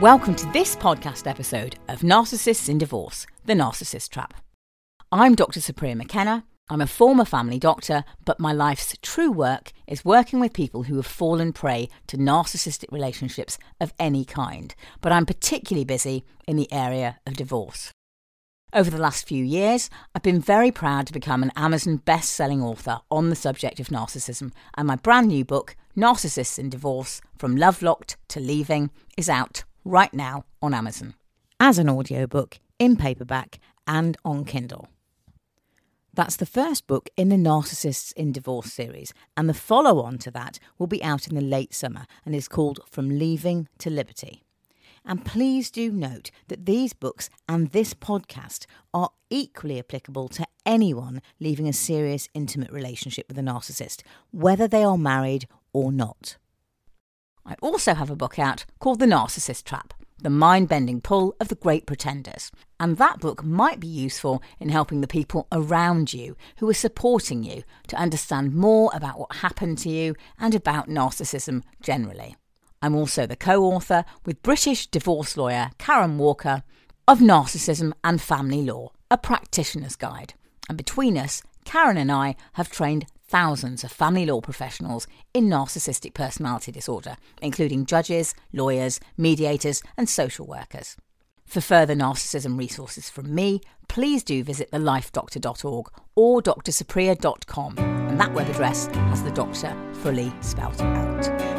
Welcome 0.00 0.34
to 0.34 0.52
this 0.52 0.76
podcast 0.76 1.26
episode 1.26 1.76
of 1.88 2.00
Narcissists 2.00 2.68
in 2.68 2.76
Divorce 2.76 3.26
The 3.46 3.54
Narcissist 3.54 4.10
Trap. 4.10 4.34
I'm 5.10 5.34
Dr. 5.34 5.60
Supriya 5.60 5.96
McKenna. 5.96 6.44
I'm 6.68 6.82
a 6.82 6.86
former 6.86 7.24
family 7.24 7.58
doctor, 7.58 8.04
but 8.26 8.38
my 8.38 8.52
life's 8.52 8.94
true 9.00 9.32
work 9.32 9.72
is 9.86 10.04
working 10.04 10.38
with 10.38 10.52
people 10.52 10.82
who 10.82 10.96
have 10.96 11.06
fallen 11.06 11.54
prey 11.54 11.88
to 12.08 12.18
narcissistic 12.18 12.92
relationships 12.92 13.56
of 13.80 13.94
any 13.98 14.26
kind. 14.26 14.74
But 15.00 15.12
I'm 15.12 15.24
particularly 15.24 15.86
busy 15.86 16.26
in 16.46 16.56
the 16.56 16.70
area 16.70 17.18
of 17.26 17.38
divorce. 17.38 17.90
Over 18.74 18.90
the 18.90 19.00
last 19.00 19.26
few 19.26 19.42
years, 19.42 19.88
I've 20.14 20.22
been 20.22 20.42
very 20.42 20.70
proud 20.70 21.06
to 21.06 21.14
become 21.14 21.42
an 21.42 21.52
Amazon 21.56 21.96
best 21.96 22.32
selling 22.32 22.62
author 22.62 22.98
on 23.10 23.30
the 23.30 23.34
subject 23.34 23.80
of 23.80 23.88
narcissism, 23.88 24.52
and 24.76 24.86
my 24.86 24.96
brand 24.96 25.28
new 25.28 25.46
book, 25.46 25.74
Narcissists 25.96 26.58
in 26.58 26.68
Divorce 26.68 27.22
From 27.38 27.56
Love 27.56 27.80
Locked 27.80 28.18
to 28.28 28.40
Leaving, 28.40 28.90
is 29.16 29.30
out 29.30 29.64
right 29.86 30.12
now 30.12 30.44
on 30.60 30.74
Amazon 30.74 31.14
as 31.60 31.78
an 31.78 31.88
audiobook, 31.88 32.58
in 32.78 32.96
paperback, 32.96 33.58
and 33.86 34.16
on 34.24 34.44
Kindle. 34.44 34.88
That's 36.12 36.36
the 36.36 36.44
first 36.44 36.86
book 36.86 37.08
in 37.16 37.28
the 37.28 37.36
Narcissists 37.36 38.12
in 38.14 38.32
Divorce 38.32 38.72
series, 38.72 39.14
and 39.36 39.48
the 39.48 39.54
follow 39.54 40.02
on 40.02 40.18
to 40.18 40.30
that 40.32 40.58
will 40.78 40.86
be 40.86 41.02
out 41.04 41.28
in 41.28 41.34
the 41.34 41.40
late 41.40 41.72
summer 41.72 42.06
and 42.24 42.34
is 42.34 42.48
called 42.48 42.80
From 42.90 43.18
Leaving 43.18 43.68
to 43.78 43.88
Liberty. 43.88 44.42
And 45.04 45.24
please 45.24 45.70
do 45.70 45.92
note 45.92 46.30
that 46.48 46.66
these 46.66 46.92
books 46.92 47.30
and 47.48 47.70
this 47.70 47.94
podcast 47.94 48.66
are 48.92 49.10
equally 49.30 49.78
applicable 49.78 50.28
to 50.30 50.46
anyone 50.64 51.22
leaving 51.38 51.68
a 51.68 51.72
serious 51.72 52.28
intimate 52.34 52.72
relationship 52.72 53.26
with 53.28 53.38
a 53.38 53.42
narcissist, 53.42 54.02
whether 54.32 54.66
they 54.66 54.82
are 54.82 54.98
married 54.98 55.46
or 55.72 55.92
not. 55.92 56.38
I 57.48 57.54
also 57.62 57.94
have 57.94 58.10
a 58.10 58.16
book 58.16 58.40
out 58.40 58.64
called 58.80 58.98
The 58.98 59.06
Narcissist 59.06 59.62
Trap 59.62 59.94
The 60.20 60.30
Mind 60.30 60.68
Bending 60.68 61.00
Pull 61.00 61.36
of 61.38 61.46
the 61.46 61.54
Great 61.54 61.86
Pretenders. 61.86 62.50
And 62.80 62.96
that 62.96 63.20
book 63.20 63.44
might 63.44 63.78
be 63.78 63.86
useful 63.86 64.42
in 64.58 64.68
helping 64.68 65.00
the 65.00 65.06
people 65.06 65.46
around 65.52 66.12
you 66.12 66.36
who 66.58 66.68
are 66.68 66.74
supporting 66.74 67.44
you 67.44 67.62
to 67.86 67.96
understand 67.96 68.52
more 68.52 68.90
about 68.92 69.20
what 69.20 69.36
happened 69.36 69.78
to 69.78 69.88
you 69.88 70.16
and 70.40 70.56
about 70.56 70.88
narcissism 70.88 71.62
generally. 71.80 72.36
I'm 72.82 72.96
also 72.96 73.26
the 73.26 73.36
co 73.36 73.62
author 73.62 74.04
with 74.24 74.42
British 74.42 74.88
divorce 74.88 75.36
lawyer 75.36 75.70
Karen 75.78 76.18
Walker 76.18 76.64
of 77.06 77.20
Narcissism 77.20 77.92
and 78.02 78.20
Family 78.20 78.62
Law, 78.62 78.90
a 79.08 79.16
practitioner's 79.16 79.94
guide. 79.94 80.34
And 80.68 80.76
between 80.76 81.16
us, 81.16 81.42
Karen 81.64 81.96
and 81.96 82.10
I 82.10 82.34
have 82.54 82.70
trained 82.70 83.06
thousands 83.28 83.84
of 83.84 83.92
family 83.92 84.26
law 84.26 84.40
professionals 84.40 85.06
in 85.34 85.48
narcissistic 85.48 86.14
personality 86.14 86.72
disorder, 86.72 87.16
including 87.42 87.86
judges, 87.86 88.34
lawyers, 88.52 89.00
mediators, 89.16 89.82
and 89.96 90.08
social 90.08 90.46
workers. 90.46 90.96
For 91.46 91.60
further 91.60 91.94
narcissism 91.94 92.58
resources 92.58 93.08
from 93.08 93.34
me, 93.34 93.60
please 93.88 94.24
do 94.24 94.42
visit 94.42 94.70
thelifedoctor.org 94.72 95.86
or 96.16 96.42
drsupriya.com, 96.42 97.78
and 97.78 98.20
that 98.20 98.34
web 98.34 98.48
address 98.48 98.86
has 98.86 99.22
the 99.22 99.30
doctor 99.30 99.76
fully 100.02 100.32
spelt 100.40 100.80
out. 100.80 101.55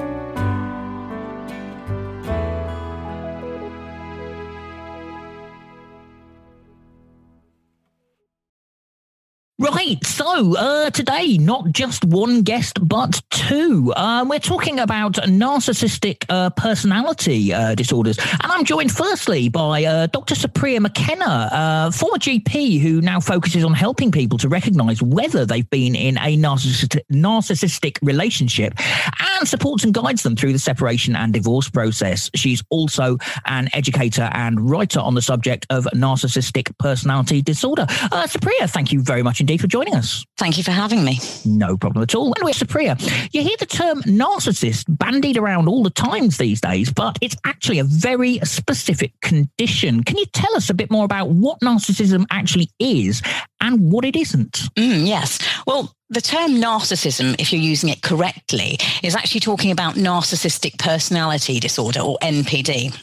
Right, 9.59 9.97
so 10.05 10.55
uh, 10.55 10.91
today, 10.91 11.39
not 11.39 11.71
just 11.71 12.05
one 12.05 12.43
guest, 12.43 12.77
but 12.87 13.19
two. 13.31 13.91
Uh, 13.95 14.23
we're 14.29 14.37
talking 14.37 14.77
about 14.77 15.13
narcissistic 15.13 16.25
uh, 16.29 16.51
personality 16.51 17.51
uh, 17.51 17.73
disorders. 17.73 18.19
And 18.19 18.51
I'm 18.51 18.65
joined 18.65 18.91
firstly 18.91 19.49
by 19.49 19.83
uh, 19.83 20.07
Dr. 20.07 20.35
Supriya 20.35 20.79
McKenna, 20.79 21.89
former 21.91 22.19
GP 22.19 22.79
who 22.79 23.01
now 23.01 23.19
focuses 23.19 23.63
on 23.63 23.73
helping 23.73 24.11
people 24.11 24.37
to 24.37 24.47
recognize 24.47 25.01
whether 25.01 25.43
they've 25.43 25.69
been 25.71 25.95
in 25.95 26.17
a 26.17 26.37
narcissistic, 26.37 27.01
narcissistic 27.11 27.97
relationship 28.03 28.75
and 28.77 29.36
supports 29.45 29.83
and 29.83 29.93
guides 29.93 30.23
them 30.23 30.35
through 30.35 30.53
the 30.53 30.59
separation 30.59 31.15
and 31.15 31.33
divorce 31.33 31.69
process. 31.69 32.29
She's 32.35 32.63
also 32.69 33.17
an 33.45 33.69
educator 33.73 34.29
and 34.33 34.69
writer 34.69 34.99
on 34.99 35.15
the 35.15 35.21
subject 35.21 35.65
of 35.69 35.85
narcissistic 35.93 36.75
personality 36.79 37.41
disorder. 37.41 37.85
Supriya, 37.85 38.69
thank 38.69 38.91
you 38.91 39.01
very 39.01 39.23
much 39.23 39.39
indeed 39.39 39.61
for 39.61 39.67
joining 39.67 39.95
us. 39.95 40.25
Thank 40.37 40.57
you 40.57 40.63
for 40.63 40.71
having 40.71 41.03
me. 41.03 41.19
No 41.45 41.77
problem 41.77 42.03
at 42.03 42.15
all. 42.15 42.27
And 42.27 42.37
anyway, 42.37 42.53
Supriya, 42.53 43.33
you 43.33 43.41
hear 43.41 43.57
the 43.59 43.65
term 43.65 44.01
narcissist 44.03 44.85
bandied 44.87 45.37
around 45.37 45.67
all 45.67 45.83
the 45.83 45.89
times 45.89 46.37
these 46.37 46.61
days, 46.61 46.91
but 46.91 47.17
it's 47.21 47.35
actually 47.45 47.79
a 47.79 47.83
very 47.83 48.39
specific 48.39 49.13
condition. 49.21 50.03
Can 50.03 50.17
you 50.17 50.25
tell 50.27 50.55
us 50.55 50.69
a 50.69 50.73
bit 50.73 50.91
more 50.91 51.05
about 51.05 51.29
what 51.29 51.59
narcissism 51.61 52.25
actually 52.31 52.69
is 52.79 53.21
and 53.61 53.91
what 53.91 54.05
it 54.05 54.15
isn't? 54.15 54.53
Mm, 54.75 55.07
yes. 55.07 55.39
Well, 55.65 55.93
the 56.09 56.21
term 56.21 56.51
narcissism, 56.51 57.35
if 57.37 57.51
you're 57.51 57.61
using 57.61 57.89
it 57.89 58.01
correctly, 58.01 58.77
is 59.03 59.15
actually 59.15 59.41
talking 59.41 59.71
about 59.71 59.95
narcissistic 59.95 60.77
personality 60.79 61.59
disorder 61.59 61.99
or 61.99 62.17
NPD. 62.21 62.95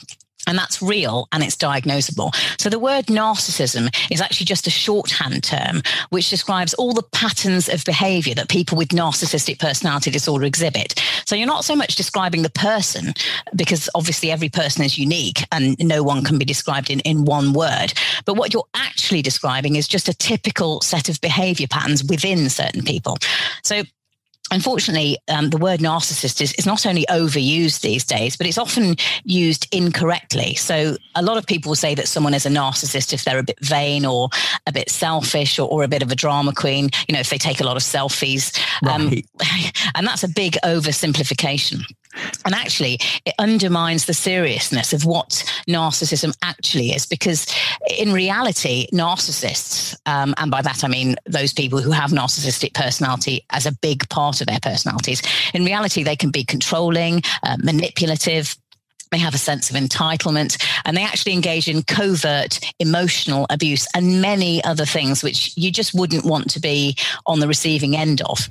And 0.46 0.58
that's 0.58 0.82
real 0.82 1.28
and 1.32 1.42
it's 1.42 1.56
diagnosable. 1.56 2.34
So 2.60 2.68
the 2.68 2.78
word 2.78 3.06
narcissism 3.06 3.94
is 4.10 4.20
actually 4.20 4.46
just 4.46 4.66
a 4.66 4.70
shorthand 4.70 5.44
term 5.44 5.82
which 6.10 6.30
describes 6.30 6.74
all 6.74 6.92
the 6.92 7.02
patterns 7.02 7.68
of 7.68 7.84
behavior 7.84 8.34
that 8.34 8.48
people 8.48 8.76
with 8.76 8.88
narcissistic 8.88 9.58
personality 9.58 10.10
disorder 10.10 10.44
exhibit. 10.44 11.00
So 11.24 11.34
you're 11.34 11.46
not 11.46 11.64
so 11.64 11.76
much 11.76 11.96
describing 11.96 12.42
the 12.42 12.50
person 12.50 13.14
because 13.54 13.88
obviously 13.94 14.30
every 14.30 14.48
person 14.48 14.84
is 14.84 14.98
unique 14.98 15.44
and 15.52 15.76
no 15.78 16.02
one 16.02 16.24
can 16.24 16.38
be 16.38 16.44
described 16.44 16.90
in, 16.90 17.00
in 17.00 17.24
one 17.24 17.52
word. 17.52 17.94
But 18.24 18.36
what 18.36 18.52
you're 18.52 18.68
actually 18.74 19.22
describing 19.22 19.76
is 19.76 19.88
just 19.88 20.08
a 20.08 20.14
typical 20.14 20.80
set 20.80 21.08
of 21.08 21.20
behavior 21.20 21.66
patterns 21.68 22.04
within 22.04 22.48
certain 22.50 22.82
people. 22.82 23.18
So 23.62 23.82
unfortunately, 24.54 25.18
um, 25.28 25.50
the 25.50 25.58
word 25.58 25.80
narcissist 25.80 26.40
is, 26.40 26.52
is 26.54 26.64
not 26.64 26.86
only 26.86 27.04
overused 27.10 27.80
these 27.80 28.04
days, 28.04 28.36
but 28.36 28.46
it's 28.46 28.56
often 28.56 28.96
used 29.24 29.66
incorrectly. 29.74 30.54
So 30.54 30.96
a 31.14 31.22
lot 31.22 31.36
of 31.36 31.46
people 31.46 31.74
say 31.74 31.94
that 31.94 32.08
someone 32.08 32.34
is 32.34 32.46
a 32.46 32.50
narcissist 32.50 33.12
if 33.12 33.24
they're 33.24 33.38
a 33.38 33.42
bit 33.42 33.58
vain 33.60 34.06
or 34.06 34.28
a 34.66 34.72
bit 34.72 34.88
selfish 34.90 35.58
or, 35.58 35.68
or 35.68 35.82
a 35.82 35.88
bit 35.88 36.02
of 36.02 36.10
a 36.10 36.14
drama 36.14 36.52
queen, 36.54 36.88
you 37.08 37.14
know, 37.14 37.20
if 37.20 37.30
they 37.30 37.38
take 37.38 37.60
a 37.60 37.64
lot 37.64 37.76
of 37.76 37.82
selfies. 37.82 38.56
Um, 38.88 39.08
right. 39.08 39.26
Um, 39.40 39.72
and 39.96 40.06
that's 40.06 40.24
a 40.24 40.28
big 40.28 40.56
oversimplification. 40.64 41.82
And 42.44 42.54
actually, 42.54 42.98
it 43.24 43.34
undermines 43.38 44.06
the 44.06 44.14
seriousness 44.14 44.92
of 44.92 45.04
what 45.04 45.44
narcissism 45.68 46.36
actually 46.42 46.90
is, 46.90 47.06
because 47.06 47.46
in 47.98 48.12
reality, 48.12 48.86
narcissists, 48.92 49.96
um, 50.06 50.34
and 50.36 50.50
by 50.50 50.62
that 50.62 50.84
I 50.84 50.88
mean 50.88 51.16
those 51.26 51.52
people 51.52 51.80
who 51.80 51.90
have 51.90 52.10
narcissistic 52.10 52.74
personality 52.74 53.44
as 53.50 53.66
a 53.66 53.72
big 53.72 54.08
part 54.08 54.40
of 54.40 54.46
their 54.46 54.60
personalities, 54.60 55.22
in 55.52 55.64
reality, 55.64 56.02
they 56.02 56.16
can 56.16 56.30
be 56.30 56.44
controlling, 56.44 57.22
uh, 57.42 57.56
manipulative, 57.62 58.56
they 59.14 59.18
have 59.18 59.34
a 59.34 59.38
sense 59.38 59.70
of 59.70 59.76
entitlement 59.76 60.60
and 60.84 60.96
they 60.96 61.04
actually 61.04 61.32
engage 61.32 61.68
in 61.68 61.84
covert 61.84 62.58
emotional 62.80 63.46
abuse 63.48 63.86
and 63.94 64.20
many 64.20 64.62
other 64.64 64.84
things 64.84 65.22
which 65.22 65.56
you 65.56 65.70
just 65.70 65.94
wouldn't 65.94 66.24
want 66.24 66.50
to 66.50 66.58
be 66.58 66.96
on 67.24 67.38
the 67.38 67.46
receiving 67.46 67.96
end 67.96 68.20
of. 68.22 68.48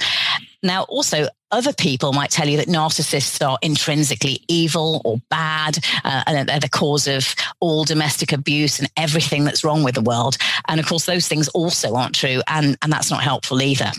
Now, 0.63 0.83
also, 0.83 1.27
other 1.51 1.73
people 1.73 2.13
might 2.13 2.31
tell 2.31 2.47
you 2.47 2.55
that 2.55 2.67
narcissists 2.67 3.45
are 3.45 3.57
intrinsically 3.61 4.39
evil 4.47 5.01
or 5.03 5.17
bad, 5.29 5.79
uh, 6.05 6.23
and 6.25 6.47
they're 6.47 6.61
the 6.61 6.69
cause 6.69 7.05
of 7.05 7.35
all 7.59 7.83
domestic 7.83 8.31
abuse 8.31 8.79
and 8.79 8.89
everything 8.95 9.43
that's 9.43 9.65
wrong 9.65 9.83
with 9.83 9.95
the 9.95 10.01
world. 10.01 10.37
And 10.69 10.79
of 10.79 10.85
course, 10.85 11.05
those 11.05 11.27
things 11.27 11.49
also 11.49 11.95
aren't 11.95 12.15
true, 12.15 12.41
and, 12.47 12.77
and 12.81 12.93
that's 12.93 13.11
not 13.11 13.21
helpful 13.21 13.61
either. 13.61 13.91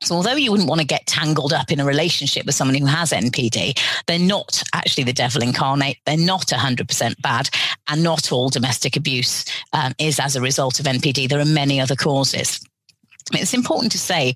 So, 0.00 0.14
although 0.14 0.36
you 0.36 0.52
wouldn't 0.52 0.68
want 0.68 0.80
to 0.80 0.86
get 0.86 1.06
tangled 1.06 1.52
up 1.52 1.72
in 1.72 1.80
a 1.80 1.84
relationship 1.84 2.46
with 2.46 2.54
someone 2.54 2.76
who 2.76 2.86
has 2.86 3.10
NPD, 3.10 3.78
they're 4.06 4.18
not 4.18 4.62
actually 4.72 5.04
the 5.04 5.12
devil 5.12 5.42
incarnate. 5.42 5.98
They're 6.06 6.16
not 6.16 6.46
100% 6.46 7.20
bad. 7.20 7.50
And 7.88 8.02
not 8.02 8.30
all 8.30 8.48
domestic 8.48 8.96
abuse 8.96 9.44
um, 9.72 9.94
is 9.98 10.20
as 10.20 10.36
a 10.36 10.40
result 10.40 10.78
of 10.78 10.86
NPD. 10.86 11.28
There 11.28 11.40
are 11.40 11.44
many 11.44 11.80
other 11.80 11.96
causes. 11.96 12.64
It's 13.34 13.54
important 13.54 13.92
to 13.92 13.98
say 13.98 14.34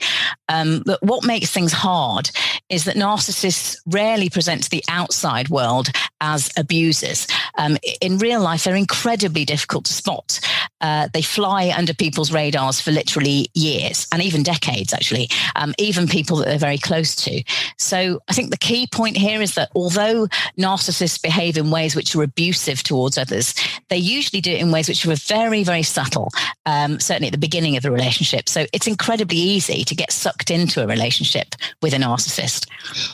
um, 0.48 0.82
that 0.86 1.02
what 1.02 1.26
makes 1.26 1.50
things 1.50 1.72
hard 1.72 2.30
is 2.68 2.84
that 2.84 2.96
narcissists 2.96 3.76
rarely 3.86 4.28
present 4.30 4.64
to 4.64 4.70
the 4.70 4.84
outside 4.88 5.48
world 5.48 5.88
as 6.20 6.50
abusers. 6.56 7.26
Um, 7.58 7.76
in 8.00 8.18
real 8.18 8.40
life, 8.40 8.64
they're 8.64 8.76
incredibly 8.76 9.44
difficult 9.44 9.84
to 9.86 9.92
spot. 9.92 10.40
Uh, 10.80 11.08
they 11.12 11.22
fly 11.22 11.72
under 11.76 11.94
people's 11.94 12.32
radars 12.32 12.80
for 12.80 12.90
literally 12.90 13.46
years 13.54 14.06
and 14.12 14.22
even 14.22 14.42
decades, 14.42 14.92
actually, 14.92 15.28
um, 15.56 15.74
even 15.78 16.08
people 16.08 16.36
that 16.36 16.46
they're 16.46 16.58
very 16.58 16.78
close 16.78 17.14
to. 17.14 17.42
So 17.78 18.20
I 18.28 18.32
think 18.32 18.50
the 18.50 18.56
key 18.56 18.88
point 18.90 19.16
here 19.16 19.40
is 19.40 19.54
that 19.54 19.70
although 19.74 20.26
narcissists 20.58 21.22
behave 21.22 21.56
in 21.56 21.70
ways 21.70 21.94
which 21.94 22.14
are 22.16 22.22
abusive 22.22 22.82
towards 22.82 23.18
others, 23.18 23.54
they 23.90 23.96
usually 23.96 24.40
do 24.40 24.52
it 24.52 24.60
in 24.60 24.72
ways 24.72 24.88
which 24.88 25.06
are 25.06 25.14
very, 25.14 25.62
very 25.62 25.82
subtle, 25.82 26.30
um, 26.66 26.98
certainly 27.00 27.28
at 27.28 27.32
the 27.32 27.38
beginning 27.38 27.76
of 27.76 27.82
the 27.82 27.90
relationship. 27.90 28.48
So 28.48 28.66
it's 28.72 28.81
it's 28.82 28.88
incredibly 28.88 29.36
easy 29.36 29.84
to 29.84 29.94
get 29.94 30.10
sucked 30.10 30.50
into 30.50 30.82
a 30.82 30.88
relationship 30.88 31.54
with 31.82 31.94
a 31.94 31.98
narcissist. 31.98 32.66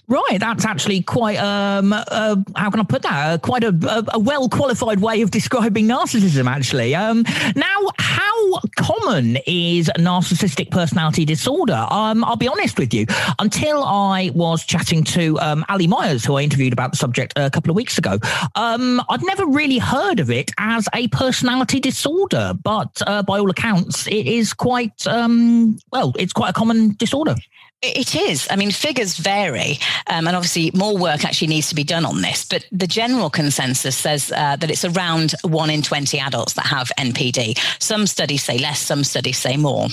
Right, 0.09 0.39
that's 0.41 0.65
actually 0.65 1.03
quite 1.03 1.37
um, 1.37 1.93
uh, 1.93 2.37
how 2.57 2.71
can 2.71 2.81
I 2.81 2.85
put 2.85 3.03
that? 3.03 3.35
Uh, 3.35 3.37
quite 3.37 3.65
a, 3.65 3.69
a, 3.87 4.17
a, 4.17 4.19
well 4.19 4.49
qualified 4.49 5.01
way 5.01 5.21
of 5.21 5.31
describing 5.31 5.87
narcissism. 5.87 6.49
Actually, 6.49 6.95
um, 6.95 7.23
now 7.55 7.79
how 7.99 8.61
common 8.77 9.37
is 9.47 9.91
narcissistic 9.99 10.71
personality 10.71 11.27
disorder? 11.27 11.87
Um, 11.91 12.25
I'll 12.25 12.37
be 12.37 12.49
honest 12.49 12.79
with 12.79 12.95
you. 12.95 13.05
Until 13.39 13.85
I 13.85 14.31
was 14.35 14.65
chatting 14.65 15.05
to 15.05 15.39
um, 15.41 15.67
Ali 15.69 15.87
Myers, 15.87 16.25
who 16.25 16.37
I 16.37 16.43
interviewed 16.43 16.73
about 16.73 16.93
the 16.93 16.97
subject 16.97 17.35
a 17.37 17.51
couple 17.51 17.71
of 17.71 17.77
weeks 17.77 17.99
ago, 17.99 18.19
um, 18.55 19.03
I'd 19.11 19.23
never 19.23 19.45
really 19.45 19.79
heard 19.79 20.19
of 20.19 20.31
it 20.31 20.51
as 20.57 20.89
a 20.95 21.09
personality 21.09 21.79
disorder. 21.79 22.55
But 22.63 23.03
uh, 23.07 23.23
by 23.23 23.39
all 23.39 23.51
accounts, 23.51 24.07
it 24.07 24.27
is 24.27 24.55
quite 24.55 25.07
um, 25.07 25.58
well. 25.93 26.13
It's 26.19 26.33
quite 26.33 26.51
a 26.51 26.53
common 26.53 26.95
disorder. 26.97 27.35
It 27.81 28.17
is. 28.17 28.49
I 28.51 28.57
mean, 28.57 28.73
figures 28.73 29.17
vary, 29.17 29.79
um, 30.09 30.27
and 30.27 30.35
obviously 30.35 30.73
more 30.75 30.99
work 30.99 31.25
actually 31.25 31.47
needs 31.49 31.69
to 31.69 31.77
be 31.77 31.85
done 31.85 32.05
on 32.05 32.23
this. 32.23 32.45
But 32.45 32.67
the 32.73 32.89
general 32.89 33.31
consensus 33.31 33.97
says 33.97 34.33
uh, 34.33 34.57
that 34.57 34.69
it's 34.69 34.85
around 34.85 35.35
one 35.43 35.71
in 35.71 35.83
20 35.83 36.19
adults 36.19 36.55
that 36.55 36.67
have 36.67 36.91
NPD. 36.99 37.57
Some 37.81 38.09
studies 38.09 38.43
say 38.43 38.59
less, 38.59 38.81
some 38.81 39.05
studies 39.05 39.39
say 39.39 39.57
more. 39.57 39.87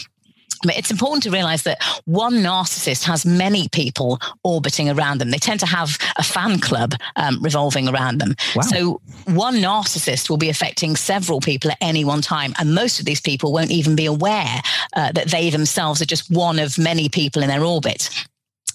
It's 0.69 0.91
important 0.91 1.23
to 1.23 1.31
realize 1.31 1.63
that 1.63 1.83
one 2.05 2.35
narcissist 2.35 3.03
has 3.03 3.25
many 3.25 3.67
people 3.69 4.19
orbiting 4.43 4.89
around 4.89 5.19
them. 5.19 5.31
They 5.31 5.37
tend 5.37 5.59
to 5.61 5.65
have 5.65 5.97
a 6.17 6.23
fan 6.23 6.59
club 6.59 6.93
um, 7.15 7.41
revolving 7.41 7.87
around 7.87 8.19
them. 8.19 8.35
Wow. 8.55 8.61
So 8.63 9.01
one 9.25 9.55
narcissist 9.55 10.29
will 10.29 10.37
be 10.37 10.49
affecting 10.49 10.95
several 10.95 11.39
people 11.39 11.71
at 11.71 11.77
any 11.81 12.05
one 12.05 12.21
time. 12.21 12.53
And 12.59 12.73
most 12.73 12.99
of 12.99 13.05
these 13.05 13.21
people 13.21 13.51
won't 13.51 13.71
even 13.71 13.95
be 13.95 14.05
aware 14.05 14.61
uh, 14.95 15.11
that 15.11 15.27
they 15.29 15.49
themselves 15.49 16.01
are 16.01 16.05
just 16.05 16.29
one 16.31 16.59
of 16.59 16.77
many 16.77 17.09
people 17.09 17.41
in 17.41 17.49
their 17.49 17.63
orbit. 17.63 18.09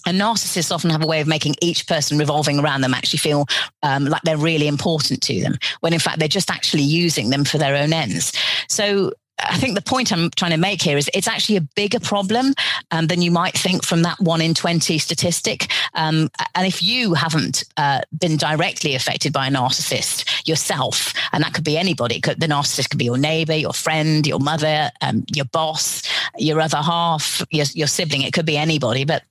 And 0.05 0.19
narcissists 0.19 0.73
often 0.73 0.89
have 0.89 1.03
a 1.03 1.07
way 1.07 1.21
of 1.21 1.27
making 1.27 1.55
each 1.61 1.87
person 1.87 2.17
revolving 2.17 2.59
around 2.59 2.81
them 2.81 2.93
actually 2.93 3.19
feel 3.19 3.45
um, 3.83 4.05
like 4.05 4.23
they're 4.23 4.37
really 4.37 4.67
important 4.67 5.21
to 5.23 5.41
them, 5.41 5.57
when 5.81 5.93
in 5.93 5.99
fact 5.99 6.17
they're 6.17 6.27
just 6.27 6.49
actually 6.49 6.81
using 6.81 7.29
them 7.29 7.45
for 7.45 7.59
their 7.59 7.75
own 7.75 7.93
ends. 7.93 8.33
So 8.67 9.11
I 9.43 9.57
think 9.57 9.75
the 9.75 9.81
point 9.81 10.11
I'm 10.11 10.29
trying 10.31 10.51
to 10.51 10.57
make 10.57 10.81
here 10.81 10.97
is 10.97 11.09
it's 11.13 11.27
actually 11.27 11.57
a 11.57 11.61
bigger 11.61 11.99
problem 11.99 12.53
um, 12.91 13.07
than 13.07 13.21
you 13.21 13.31
might 13.31 13.57
think 13.57 13.83
from 13.83 14.03
that 14.03 14.19
one 14.19 14.41
in 14.41 14.53
20 14.53 14.97
statistic. 14.99 15.71
Um, 15.93 16.29
and 16.55 16.67
if 16.67 16.81
you 16.83 17.13
haven't 17.13 17.63
uh, 17.77 18.01
been 18.19 18.37
directly 18.37 18.95
affected 18.95 19.33
by 19.33 19.47
a 19.47 19.51
narcissist 19.51 20.47
yourself, 20.47 21.13
and 21.31 21.43
that 21.43 21.53
could 21.53 21.63
be 21.63 21.77
anybody, 21.77 22.21
could, 22.21 22.39
the 22.39 22.47
narcissist 22.47 22.89
could 22.89 22.99
be 22.99 23.05
your 23.05 23.17
neighbor, 23.17 23.55
your 23.55 23.73
friend, 23.73 24.25
your 24.27 24.39
mother, 24.39 24.91
um, 25.01 25.23
your 25.33 25.45
boss, 25.45 26.03
your 26.37 26.59
other 26.59 26.77
half, 26.77 27.43
your, 27.51 27.65
your 27.73 27.87
sibling, 27.87 28.21
it 28.21 28.33
could 28.33 28.45
be 28.45 28.57
anybody. 28.57 29.05
But 29.05 29.23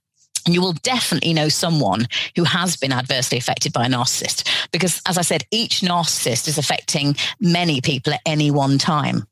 you 0.46 0.60
will 0.60 0.72
definitely 0.72 1.32
know 1.32 1.48
someone 1.48 2.06
who 2.36 2.44
has 2.44 2.76
been 2.76 2.92
adversely 2.92 3.38
affected 3.38 3.72
by 3.72 3.86
a 3.86 3.88
narcissist 3.88 4.48
because 4.72 5.00
as 5.06 5.18
i 5.18 5.22
said 5.22 5.44
each 5.50 5.80
narcissist 5.80 6.48
is 6.48 6.58
affecting 6.58 7.14
many 7.40 7.80
people 7.80 8.12
at 8.12 8.20
any 8.26 8.50
one 8.50 8.78
time 8.78 9.26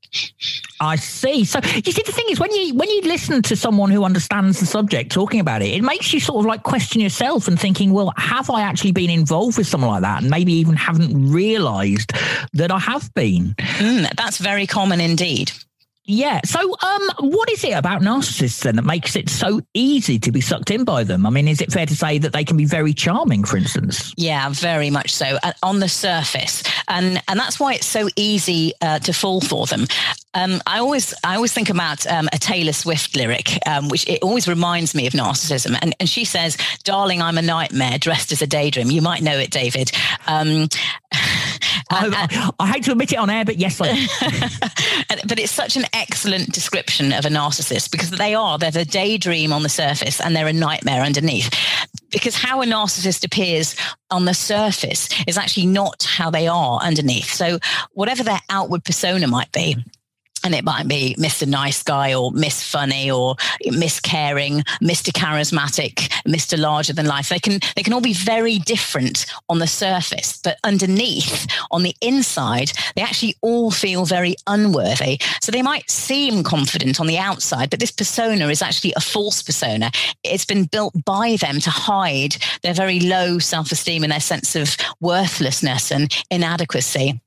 I 0.81 0.97
see. 0.97 1.45
So 1.45 1.61
you 1.63 1.93
see, 1.93 2.03
the 2.05 2.13
thing 2.13 2.27
is, 2.31 2.41
when 2.41 2.53
you 2.53 2.75
when 2.75 2.89
you 2.89 3.03
listen 3.03 3.43
to 3.43 3.57
someone 3.57 3.91
who 3.91 4.05
understands 4.05 4.61
the 4.61 4.67
subject 4.67 5.13
talking 5.13 5.41
about 5.41 5.63
it, 5.63 5.69
it 5.69 5.83
makes 5.83 6.13
you 6.13 6.21
sort 6.21 6.41
of 6.41 6.47
like 6.47 6.63
question 6.63 7.01
yourself 7.01 7.49
and 7.49 7.59
thinking, 7.59 7.93
well, 7.93 8.13
have 8.17 8.49
I 8.49 8.63
actually 8.63 8.93
been 8.93 9.11
involved 9.11 9.59
with 9.59 9.67
someone 9.67 9.91
like 9.91 10.03
that, 10.03 10.23
and 10.23 10.31
maybe 10.31 10.53
even 10.55 10.77
haven't 10.77 11.33
realised 11.33 12.13
that 12.55 12.71
I 12.71 12.79
have 12.79 13.13
been? 13.15 13.55
Mm, 13.59 14.15
that's 14.17 14.39
very 14.39 14.67
common 14.67 15.01
indeed. 15.01 15.53
Yeah. 16.09 16.41
So, 16.47 16.59
um, 16.59 17.11
what 17.21 17.51
is 17.51 17.63
it 17.63 17.73
about 17.73 18.01
narcissists 18.01 18.63
then 18.63 18.77
that 18.77 18.85
makes 18.87 19.15
it 19.15 19.29
so 19.29 19.61
easy 19.75 20.19
to 20.21 20.33
be 20.33 20.41
sucked 20.41 20.71
in 20.71 20.85
by 20.85 21.05
them? 21.05 21.27
I 21.27 21.31
mean, 21.31 21.47
is 21.47 21.61
it 21.61 21.71
fair 21.71 21.85
to 21.85 21.95
say 21.95 22.17
that 22.17 22.33
they 22.33 22.45
can 22.45 22.57
be 22.57 22.65
very 22.65 22.95
charming, 22.95 23.45
for 23.45 23.59
instance? 23.59 24.15
Yeah, 24.17 24.49
very 24.49 24.89
much 24.89 25.13
so 25.13 25.39
uh, 25.43 25.53
on 25.63 25.81
the 25.81 25.89
surface, 25.89 26.63
and 26.89 27.23
and 27.29 27.39
that's 27.39 27.61
why 27.61 27.75
it's 27.75 27.87
so 27.87 28.09
easy 28.17 28.73
uh, 28.81 29.01
to 29.01 29.13
fall 29.13 29.43
for 29.43 29.67
them. 29.67 29.87
Um, 30.33 30.63
I 30.67 30.79
always 30.79 31.13
I 31.25 31.35
always 31.35 31.53
think 31.53 31.69
about 31.69 32.07
um, 32.07 32.29
a 32.33 32.39
Taylor 32.39 32.73
Swift 32.73 33.15
lyric, 33.15 33.59
um, 33.67 33.91
which 33.91 34.09
it 34.09 34.23
always 34.23 34.49
reminds 34.49 34.95
me 34.95 35.07
of 35.07 35.13
narcissism, 35.13 35.79
and 35.83 35.95
and 36.01 36.09
she 36.09 36.25
says, 36.25 36.57
"Darling, 36.85 37.21
I'm 37.21 37.37
a 37.37 37.43
nightmare 37.43 37.99
dressed 37.99 38.33
as 38.33 38.41
a 38.41 38.47
daydream." 38.47 38.91
You 38.91 39.03
might 39.03 39.21
know 39.21 39.37
it, 39.37 39.51
David. 39.51 39.91
Um, 40.27 40.69
I, 41.91 42.53
I, 42.59 42.67
hate 42.69 42.85
to 42.85 42.93
admit 42.93 43.13
it 43.13 43.19
on 43.19 43.31
air, 43.31 43.45
but 43.45 43.57
yes, 43.57 43.79
but 43.79 45.39
it's 45.39 45.53
such 45.53 45.77
an 45.77 45.85
excellent 45.93 46.53
description 46.53 47.13
of 47.13 47.25
a 47.25 47.29
narcissist 47.29 47.91
because 47.91 48.11
they 48.11 48.35
are 48.35 48.59
they're 48.59 48.71
the 48.71 48.85
daydream 48.85 49.53
on 49.53 49.63
the 49.63 49.69
surface 49.69 50.21
and 50.21 50.37
they're 50.37 50.47
a 50.47 50.53
nightmare 50.53 51.03
underneath. 51.03 51.51
Because 52.11 52.35
how 52.35 52.63
a 52.63 52.67
narcissist 52.67 53.25
appears 53.25 53.75
on 54.11 54.25
the 54.25 54.35
surface 54.35 55.09
is 55.27 55.39
actually 55.39 55.67
not 55.67 56.03
how 56.03 56.31
they 56.31 56.47
are 56.47 56.81
underneath. 56.81 57.31
So 57.33 57.59
whatever 57.93 58.23
their 58.23 58.41
outward 58.51 58.85
persona 58.85 59.27
might 59.27 59.53
be, 59.53 59.77
and 60.45 60.55
it 60.55 60.65
might 60.65 60.89
be 60.89 61.15
Mr. 61.19 61.47
Nice 61.47 61.83
Guy 61.83 62.15
or 62.15 62.33
Miss 62.33 62.63
Funny 62.63 63.11
or 63.11 63.37
Miss 63.67 64.01
Caring, 64.01 64.61
Mr. 64.83 65.11
Charismatic, 65.11 66.09
Mr. 66.27 66.59
Larger 66.59 66.93
than 66.93 67.07
Life. 67.07 67.29
They 67.29 67.39
can 67.39 67.61
they 67.77 67.83
can 67.83 67.93
all 67.93 68.01
be 68.01 68.13
very 68.13 68.59
different 68.59 69.27
on 69.49 69.59
the 69.59 69.67
surface, 69.67 70.41
but 70.43 70.59
underneath, 70.65 71.47
on 71.71 71.83
the 71.83 71.95
inside, 72.01 72.73
they 72.97 73.03
actually 73.03 73.37
all 73.41 73.71
feel 73.71 74.05
very 74.05 74.35
unworthy. 74.47 75.21
So 75.41 75.53
they 75.53 75.63
might 75.63 75.91
seem 75.91 76.43
confident 76.43 77.01
on 77.01 77.07
the 77.07 77.19
outside, 77.19 77.71
but 77.71 77.81
this 77.81 77.91
persona 77.91 78.49
is 78.49 78.63
actually 78.63 78.93
a 78.97 79.01
false 79.01 79.43
persona. 79.43 79.91
It's 80.25 80.45
been 80.45 80.65
built 80.65 80.95
by 81.05 81.37
them 81.37 81.61
to 81.61 81.71
hide 81.71 82.37
their 82.63 82.75
very 82.75 83.01
low 83.01 83.39
self-esteem 83.39 84.03
and 84.03 84.13
their 84.13 84.21
sense 84.21 84.57
of 84.57 84.77
worthlessness 85.01 85.91
and 85.91 86.15
inadequacy. 86.31 87.21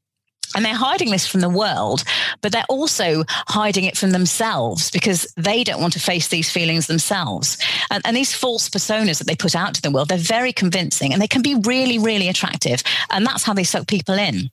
And 0.56 0.66
they're 0.66 0.74
hiding 0.74 1.12
this 1.12 1.28
from 1.28 1.42
the 1.42 1.50
world, 1.50 2.04
but 2.42 2.52
they're 2.52 2.64
also 2.70 3.24
hiding 3.48 3.86
it 3.86 3.98
from 3.98 4.12
themselves 4.12 4.92
because 4.92 5.32
they 5.38 5.64
don't 5.64 5.82
want 5.82 5.94
to 5.94 6.00
face 6.00 6.28
these 6.28 6.52
feelings 6.52 6.88
themselves. 6.88 7.58
And, 7.90 8.02
and, 8.06 8.18
these 8.18 8.34
false 8.34 8.70
personas 8.70 9.18
that 9.18 9.28
they 9.28 9.36
put 9.36 9.56
out 9.56 9.74
to 9.76 9.82
the 9.82 9.92
world, 9.92 10.10
they're 10.10 10.18
very 10.18 10.54
convincing 10.54 11.14
and 11.14 11.22
they 11.22 11.28
can 11.28 11.42
be 11.42 11.56
really, 11.56 11.98
really 11.98 12.28
attractive. 12.28 12.84
And 13.10 13.26
that's 13.26 13.44
how 13.44 13.54
they 13.54 13.64
suck 13.64 13.88
people 13.88 14.16
in. 14.16 14.50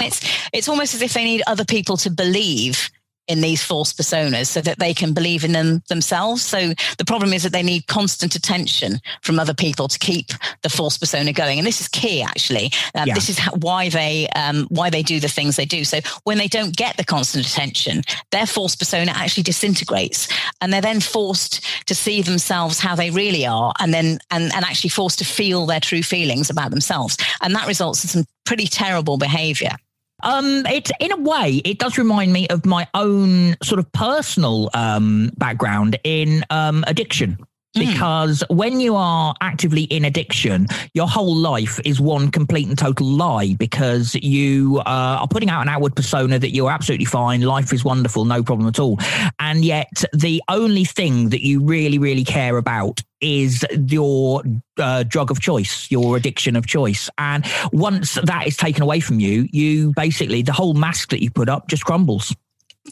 it's 0.00 0.48
it's 0.52 0.68
almost 0.68 0.94
as 0.94 1.02
if 1.02 1.12
they 1.12 1.24
need 1.24 1.42
other 1.46 1.64
people 1.64 1.96
to 1.98 2.10
believe 2.10 2.90
in 3.28 3.40
these 3.40 3.62
false 3.62 3.92
personas 3.92 4.46
so 4.46 4.60
that 4.60 4.78
they 4.78 4.94
can 4.94 5.12
believe 5.12 5.44
in 5.44 5.52
them 5.52 5.82
themselves. 5.88 6.42
So 6.42 6.72
the 6.98 7.04
problem 7.04 7.32
is 7.32 7.42
that 7.42 7.52
they 7.52 7.62
need 7.62 7.86
constant 7.86 8.34
attention 8.34 9.00
from 9.22 9.38
other 9.38 9.54
people 9.54 9.88
to 9.88 9.98
keep 9.98 10.32
the 10.62 10.68
false 10.68 10.96
persona 10.96 11.32
going. 11.32 11.58
And 11.58 11.66
this 11.66 11.80
is 11.80 11.88
key, 11.88 12.22
actually. 12.22 12.70
Um, 12.94 13.08
yeah. 13.08 13.14
This 13.14 13.28
is 13.28 13.38
how, 13.38 13.52
why 13.52 13.88
they 13.88 14.28
um, 14.28 14.66
why 14.70 14.90
they 14.90 15.02
do 15.02 15.20
the 15.20 15.28
things 15.28 15.56
they 15.56 15.64
do. 15.64 15.84
So 15.84 16.00
when 16.24 16.38
they 16.38 16.48
don't 16.48 16.76
get 16.76 16.96
the 16.96 17.04
constant 17.04 17.46
attention, 17.46 18.02
their 18.30 18.46
false 18.46 18.76
persona 18.76 19.12
actually 19.14 19.42
disintegrates, 19.44 20.28
and 20.60 20.72
they're 20.72 20.80
then 20.80 21.00
forced 21.00 21.64
to 21.86 21.94
see 21.94 22.22
themselves 22.22 22.80
how 22.80 22.94
they 22.94 23.10
really 23.10 23.46
are, 23.46 23.72
and 23.80 23.92
then 23.92 24.18
and 24.30 24.52
and 24.54 24.64
actually 24.64 24.90
forced 24.90 25.18
to 25.18 25.24
feel 25.24 25.66
their 25.66 25.80
true 25.80 26.02
feelings 26.02 26.50
about 26.50 26.70
themselves, 26.70 27.16
and 27.42 27.54
that 27.54 27.66
results 27.66 28.04
in 28.04 28.08
some 28.08 28.24
pretty 28.44 28.66
terrible 28.66 29.16
behavior. 29.18 29.76
Um, 30.22 30.64
it's 30.66 30.90
in 30.98 31.12
a 31.12 31.16
way, 31.16 31.60
it 31.64 31.78
does 31.78 31.98
remind 31.98 32.32
me 32.32 32.48
of 32.48 32.64
my 32.64 32.88
own 32.94 33.56
sort 33.62 33.78
of 33.78 33.90
personal 33.92 34.70
um, 34.72 35.30
background 35.36 35.98
in 36.04 36.44
um, 36.50 36.84
addiction. 36.86 37.38
Hmm. 37.76 37.92
Because 37.92 38.42
mm. 38.48 38.56
when 38.56 38.80
you 38.80 38.96
are 38.96 39.34
actively 39.40 39.82
in 39.82 40.04
addiction, 40.04 40.66
your 40.94 41.06
whole 41.06 41.34
life 41.34 41.78
is 41.84 42.00
one 42.00 42.30
complete 42.30 42.66
and 42.66 42.78
total 42.78 43.06
lie 43.06 43.54
because 43.54 44.14
you 44.14 44.78
uh, 44.80 45.18
are 45.20 45.28
putting 45.28 45.50
out 45.50 45.62
an 45.62 45.68
outward 45.68 45.94
persona 45.94 46.38
that 46.38 46.54
you're 46.54 46.70
absolutely 46.70 47.04
fine, 47.04 47.42
life 47.42 47.72
is 47.72 47.84
wonderful, 47.84 48.24
no 48.24 48.42
problem 48.42 48.68
at 48.68 48.78
all. 48.78 48.98
And 49.38 49.64
yet, 49.64 50.04
the 50.12 50.42
only 50.48 50.84
thing 50.84 51.28
that 51.30 51.44
you 51.44 51.62
really, 51.62 51.98
really 51.98 52.24
care 52.24 52.56
about 52.56 53.02
is 53.20 53.64
your 53.88 54.42
uh, 54.78 55.02
drug 55.02 55.30
of 55.30 55.40
choice, 55.40 55.90
your 55.90 56.16
addiction 56.16 56.56
of 56.56 56.66
choice. 56.66 57.08
And 57.18 57.44
once 57.72 58.14
that 58.14 58.46
is 58.46 58.56
taken 58.56 58.82
away 58.82 59.00
from 59.00 59.20
you, 59.20 59.48
you 59.52 59.92
basically, 59.96 60.42
the 60.42 60.52
whole 60.52 60.74
mask 60.74 61.10
that 61.10 61.22
you 61.22 61.30
put 61.30 61.48
up 61.48 61.68
just 61.68 61.84
crumbles. 61.84 62.34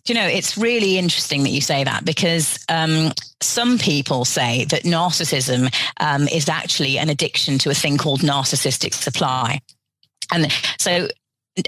Do 0.05 0.13
you 0.13 0.15
know, 0.15 0.27
it's 0.27 0.59
really 0.59 0.99
interesting 0.99 1.45
that 1.45 1.51
you 1.51 1.61
say 1.61 1.85
that 1.85 2.05
because 2.05 2.65
um, 2.69 3.13
some 3.41 3.79
people 3.79 4.25
say 4.25 4.65
that 4.67 4.83
narcissism 4.83 5.75
um, 6.01 6.29
is 6.29 6.49
actually 6.49 6.99
an 6.99 7.09
addiction 7.09 7.59
to 7.59 7.71
a 7.71 7.75
thing 7.75 7.97
called 7.97 8.21
narcissistic 8.21 8.93
supply. 8.93 9.61
And 10.33 10.51
so 10.79 11.09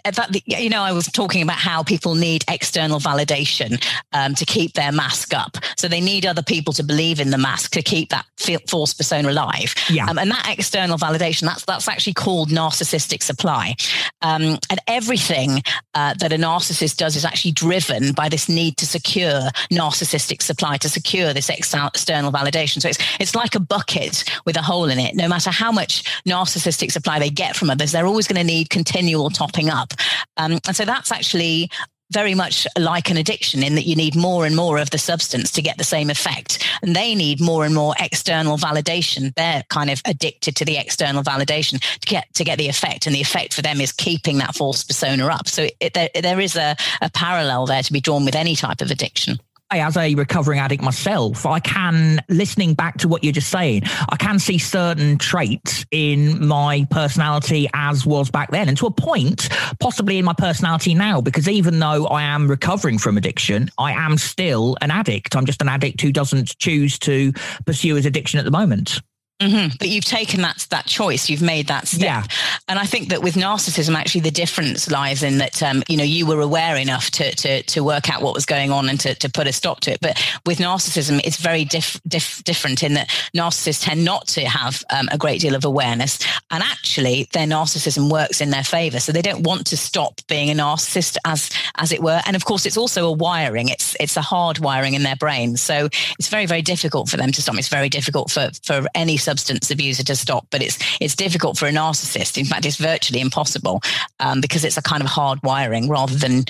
that 0.04 0.42
you 0.46 0.68
know 0.68 0.82
i 0.82 0.92
was 0.92 1.06
talking 1.06 1.42
about 1.42 1.58
how 1.58 1.82
people 1.82 2.14
need 2.14 2.44
external 2.48 2.98
validation 2.98 3.82
um, 4.12 4.34
to 4.34 4.44
keep 4.44 4.72
their 4.72 4.92
mask 4.92 5.34
up. 5.34 5.56
So 5.76 5.88
they 5.88 6.00
need 6.00 6.26
other 6.26 6.42
people 6.42 6.72
to 6.74 6.82
believe 6.82 7.20
in 7.20 7.30
the 7.30 7.38
mask 7.38 7.72
to 7.72 7.82
keep 7.82 8.10
that 8.10 8.26
false 8.68 8.94
persona 8.94 9.30
alive. 9.30 9.74
Yeah. 9.90 10.06
Um, 10.08 10.18
and 10.18 10.30
that 10.30 10.46
external 10.48 10.98
validation 10.98 11.42
that's 11.42 11.64
that's 11.64 11.88
actually 11.88 12.14
called 12.14 12.50
narcissistic 12.50 13.22
supply. 13.22 13.74
Um, 14.22 14.58
and 14.70 14.80
everything 14.86 15.62
uh, 15.94 16.14
that 16.18 16.32
a 16.32 16.36
narcissist 16.36 16.96
does 16.96 17.16
is 17.16 17.24
actually 17.24 17.52
driven 17.52 18.12
by 18.12 18.28
this 18.28 18.48
need 18.48 18.76
to 18.78 18.86
secure 18.86 19.40
narcissistic 19.70 20.42
supply 20.42 20.76
to 20.78 20.88
secure 20.88 21.32
this 21.32 21.48
external 21.48 22.32
validation. 22.32 22.80
So 22.80 22.88
it's 22.88 22.98
it's 23.20 23.34
like 23.34 23.54
a 23.54 23.60
bucket 23.60 24.24
with 24.44 24.56
a 24.56 24.62
hole 24.62 24.88
in 24.88 24.98
it. 24.98 25.14
No 25.14 25.28
matter 25.28 25.50
how 25.50 25.72
much 25.72 26.04
narcissistic 26.24 26.90
supply 26.90 27.18
they 27.18 27.30
get 27.30 27.56
from 27.56 27.70
others 27.70 27.92
they're 27.92 28.06
always 28.06 28.26
going 28.26 28.40
to 28.40 28.44
need 28.44 28.70
continual 28.70 29.30
topping 29.30 29.68
up 29.68 29.75
up. 29.76 29.92
Um, 30.36 30.58
and 30.66 30.76
so 30.76 30.84
that's 30.84 31.12
actually 31.12 31.70
very 32.12 32.34
much 32.34 32.66
like 32.78 33.10
an 33.10 33.16
addiction 33.16 33.62
in 33.62 33.74
that 33.74 33.86
you 33.86 33.96
need 33.96 34.14
more 34.14 34.46
and 34.46 34.54
more 34.54 34.78
of 34.78 34.90
the 34.90 34.98
substance 34.98 35.50
to 35.52 35.62
get 35.62 35.76
the 35.76 35.84
same 35.84 36.08
effect. 36.08 36.64
And 36.82 36.94
they 36.94 37.14
need 37.14 37.40
more 37.40 37.64
and 37.64 37.74
more 37.74 37.94
external 37.98 38.56
validation. 38.56 39.34
They're 39.34 39.64
kind 39.70 39.90
of 39.90 40.00
addicted 40.04 40.54
to 40.56 40.64
the 40.64 40.76
external 40.76 41.22
validation 41.22 41.80
to 41.80 42.06
get 42.06 42.32
to 42.34 42.44
get 42.44 42.58
the 42.58 42.68
effect. 42.68 43.06
And 43.06 43.14
the 43.14 43.20
effect 43.20 43.54
for 43.54 43.62
them 43.62 43.80
is 43.80 43.92
keeping 43.92 44.38
that 44.38 44.54
false 44.54 44.84
persona 44.84 45.26
up. 45.26 45.48
So 45.48 45.68
it, 45.80 45.94
there, 45.94 46.08
there 46.14 46.40
is 46.40 46.56
a, 46.56 46.76
a 47.00 47.10
parallel 47.10 47.66
there 47.66 47.82
to 47.82 47.92
be 47.92 48.00
drawn 48.00 48.24
with 48.24 48.36
any 48.36 48.54
type 48.54 48.80
of 48.80 48.90
addiction 48.90 49.38
as 49.70 49.96
a 49.96 50.14
recovering 50.14 50.58
addict 50.58 50.82
myself, 50.82 51.44
I 51.46 51.60
can, 51.60 52.20
listening 52.28 52.74
back 52.74 52.98
to 52.98 53.08
what 53.08 53.24
you're 53.24 53.32
just 53.32 53.50
saying, 53.50 53.82
I 54.08 54.16
can 54.16 54.38
see 54.38 54.58
certain 54.58 55.18
traits 55.18 55.84
in 55.90 56.46
my 56.46 56.86
personality 56.90 57.68
as 57.74 58.06
was 58.06 58.30
back 58.30 58.50
then, 58.50 58.68
and 58.68 58.76
to 58.78 58.86
a 58.86 58.90
point, 58.90 59.48
possibly 59.80 60.18
in 60.18 60.24
my 60.24 60.34
personality 60.34 60.94
now, 60.94 61.20
because 61.20 61.48
even 61.48 61.78
though 61.78 62.06
I 62.06 62.22
am 62.22 62.48
recovering 62.48 62.98
from 62.98 63.16
addiction, 63.16 63.70
I 63.78 63.92
am 63.92 64.18
still 64.18 64.76
an 64.80 64.90
addict. 64.90 65.36
I'm 65.36 65.46
just 65.46 65.62
an 65.62 65.68
addict 65.68 66.00
who 66.00 66.12
doesn't 66.12 66.56
choose 66.58 66.98
to 67.00 67.32
pursue 67.64 67.96
his 67.96 68.06
addiction 68.06 68.38
at 68.38 68.44
the 68.44 68.50
moment. 68.50 69.00
Mm-hmm. 69.40 69.76
But 69.78 69.88
you've 69.88 70.04
taken 70.04 70.40
that 70.42 70.66
that 70.70 70.86
choice. 70.86 71.28
You've 71.28 71.42
made 71.42 71.66
that 71.66 71.86
step. 71.86 72.00
Yeah. 72.00 72.24
And 72.68 72.78
I 72.78 72.86
think 72.86 73.10
that 73.10 73.22
with 73.22 73.34
narcissism, 73.34 73.94
actually, 73.94 74.22
the 74.22 74.30
difference 74.30 74.90
lies 74.90 75.22
in 75.22 75.38
that 75.38 75.62
um, 75.62 75.82
you 75.88 75.98
know 75.98 76.04
you 76.04 76.24
were 76.24 76.40
aware 76.40 76.76
enough 76.76 77.10
to 77.12 77.34
to 77.34 77.62
to 77.64 77.84
work 77.84 78.08
out 78.08 78.22
what 78.22 78.32
was 78.32 78.46
going 78.46 78.70
on 78.70 78.88
and 78.88 78.98
to 79.00 79.14
to 79.16 79.28
put 79.28 79.46
a 79.46 79.52
stop 79.52 79.80
to 79.80 79.92
it. 79.92 79.98
But 80.00 80.16
with 80.46 80.56
narcissism, 80.58 81.20
it's 81.22 81.36
very 81.36 81.66
diff, 81.66 82.00
diff, 82.08 82.42
different 82.44 82.82
in 82.82 82.94
that 82.94 83.08
narcissists 83.36 83.84
tend 83.84 84.06
not 84.06 84.26
to 84.28 84.46
have 84.46 84.82
um, 84.88 85.06
a 85.12 85.18
great 85.18 85.42
deal 85.42 85.54
of 85.54 85.66
awareness, 85.66 86.18
and 86.50 86.62
actually, 86.62 87.28
their 87.34 87.46
narcissism 87.46 88.10
works 88.10 88.40
in 88.40 88.48
their 88.48 88.64
favor. 88.64 89.00
So 89.00 89.12
they 89.12 89.22
don't 89.22 89.42
want 89.42 89.66
to 89.66 89.76
stop 89.76 90.22
being 90.28 90.48
a 90.48 90.54
narcissist, 90.54 91.18
as 91.26 91.50
as 91.76 91.92
it 91.92 92.02
were. 92.02 92.22
And 92.24 92.36
of 92.36 92.46
course, 92.46 92.64
it's 92.64 92.78
also 92.78 93.06
a 93.06 93.12
wiring. 93.12 93.68
It's 93.68 93.94
it's 94.00 94.16
a 94.16 94.22
hard 94.22 94.60
wiring 94.60 94.94
in 94.94 95.02
their 95.02 95.16
brain. 95.16 95.58
So 95.58 95.90
it's 96.18 96.28
very 96.28 96.46
very 96.46 96.62
difficult 96.62 97.10
for 97.10 97.18
them 97.18 97.32
to 97.32 97.42
stop. 97.42 97.58
It's 97.58 97.68
very 97.68 97.90
difficult 97.90 98.30
for 98.30 98.48
for 98.62 98.86
any 98.94 99.18
substance 99.26 99.70
abuser 99.70 100.04
to 100.04 100.16
stop, 100.16 100.46
but 100.50 100.62
it's 100.62 100.78
it's 101.00 101.16
difficult 101.16 101.58
for 101.58 101.66
a 101.66 101.72
narcissist. 101.72 102.38
In 102.38 102.46
fact, 102.46 102.64
it's 102.64 102.76
virtually 102.76 103.20
impossible 103.20 103.82
um, 104.20 104.40
because 104.40 104.64
it's 104.64 104.78
a 104.78 104.82
kind 104.82 105.02
of 105.02 105.08
hard 105.08 105.38
wiring 105.42 105.88
rather 105.88 106.14
than 106.14 106.44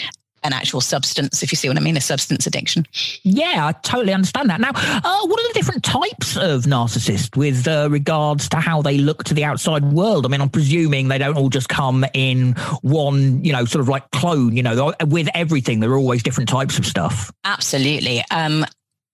an 0.46 0.52
actual 0.52 0.80
substance, 0.80 1.42
if 1.42 1.50
you 1.50 1.56
see 1.56 1.68
what 1.68 1.76
I 1.76 1.80
mean, 1.80 1.96
a 1.96 2.00
substance 2.00 2.46
addiction. 2.46 2.86
Yeah, 3.24 3.66
I 3.66 3.72
totally 3.72 4.12
understand 4.12 4.48
that. 4.50 4.60
Now, 4.60 4.70
uh, 4.74 5.26
what 5.26 5.40
are 5.40 5.48
the 5.48 5.54
different 5.54 5.82
types 5.82 6.36
of 6.36 6.64
narcissist 6.64 7.36
with 7.36 7.66
uh, 7.66 7.88
regards 7.90 8.48
to 8.50 8.58
how 8.58 8.80
they 8.80 8.98
look 8.98 9.24
to 9.24 9.34
the 9.34 9.44
outside 9.44 9.84
world? 9.92 10.24
I 10.24 10.28
mean, 10.28 10.40
I'm 10.40 10.48
presuming 10.48 11.08
they 11.08 11.18
don't 11.18 11.36
all 11.36 11.48
just 11.48 11.68
come 11.68 12.04
in 12.14 12.52
one, 12.82 13.44
you 13.44 13.52
know, 13.52 13.64
sort 13.64 13.80
of 13.80 13.88
like 13.88 14.08
clone, 14.12 14.56
you 14.56 14.62
know, 14.62 14.94
with 15.06 15.28
everything. 15.34 15.80
There 15.80 15.90
are 15.90 15.98
always 15.98 16.22
different 16.22 16.48
types 16.48 16.78
of 16.78 16.86
stuff. 16.86 17.32
Absolutely. 17.44 18.22
Um, 18.30 18.64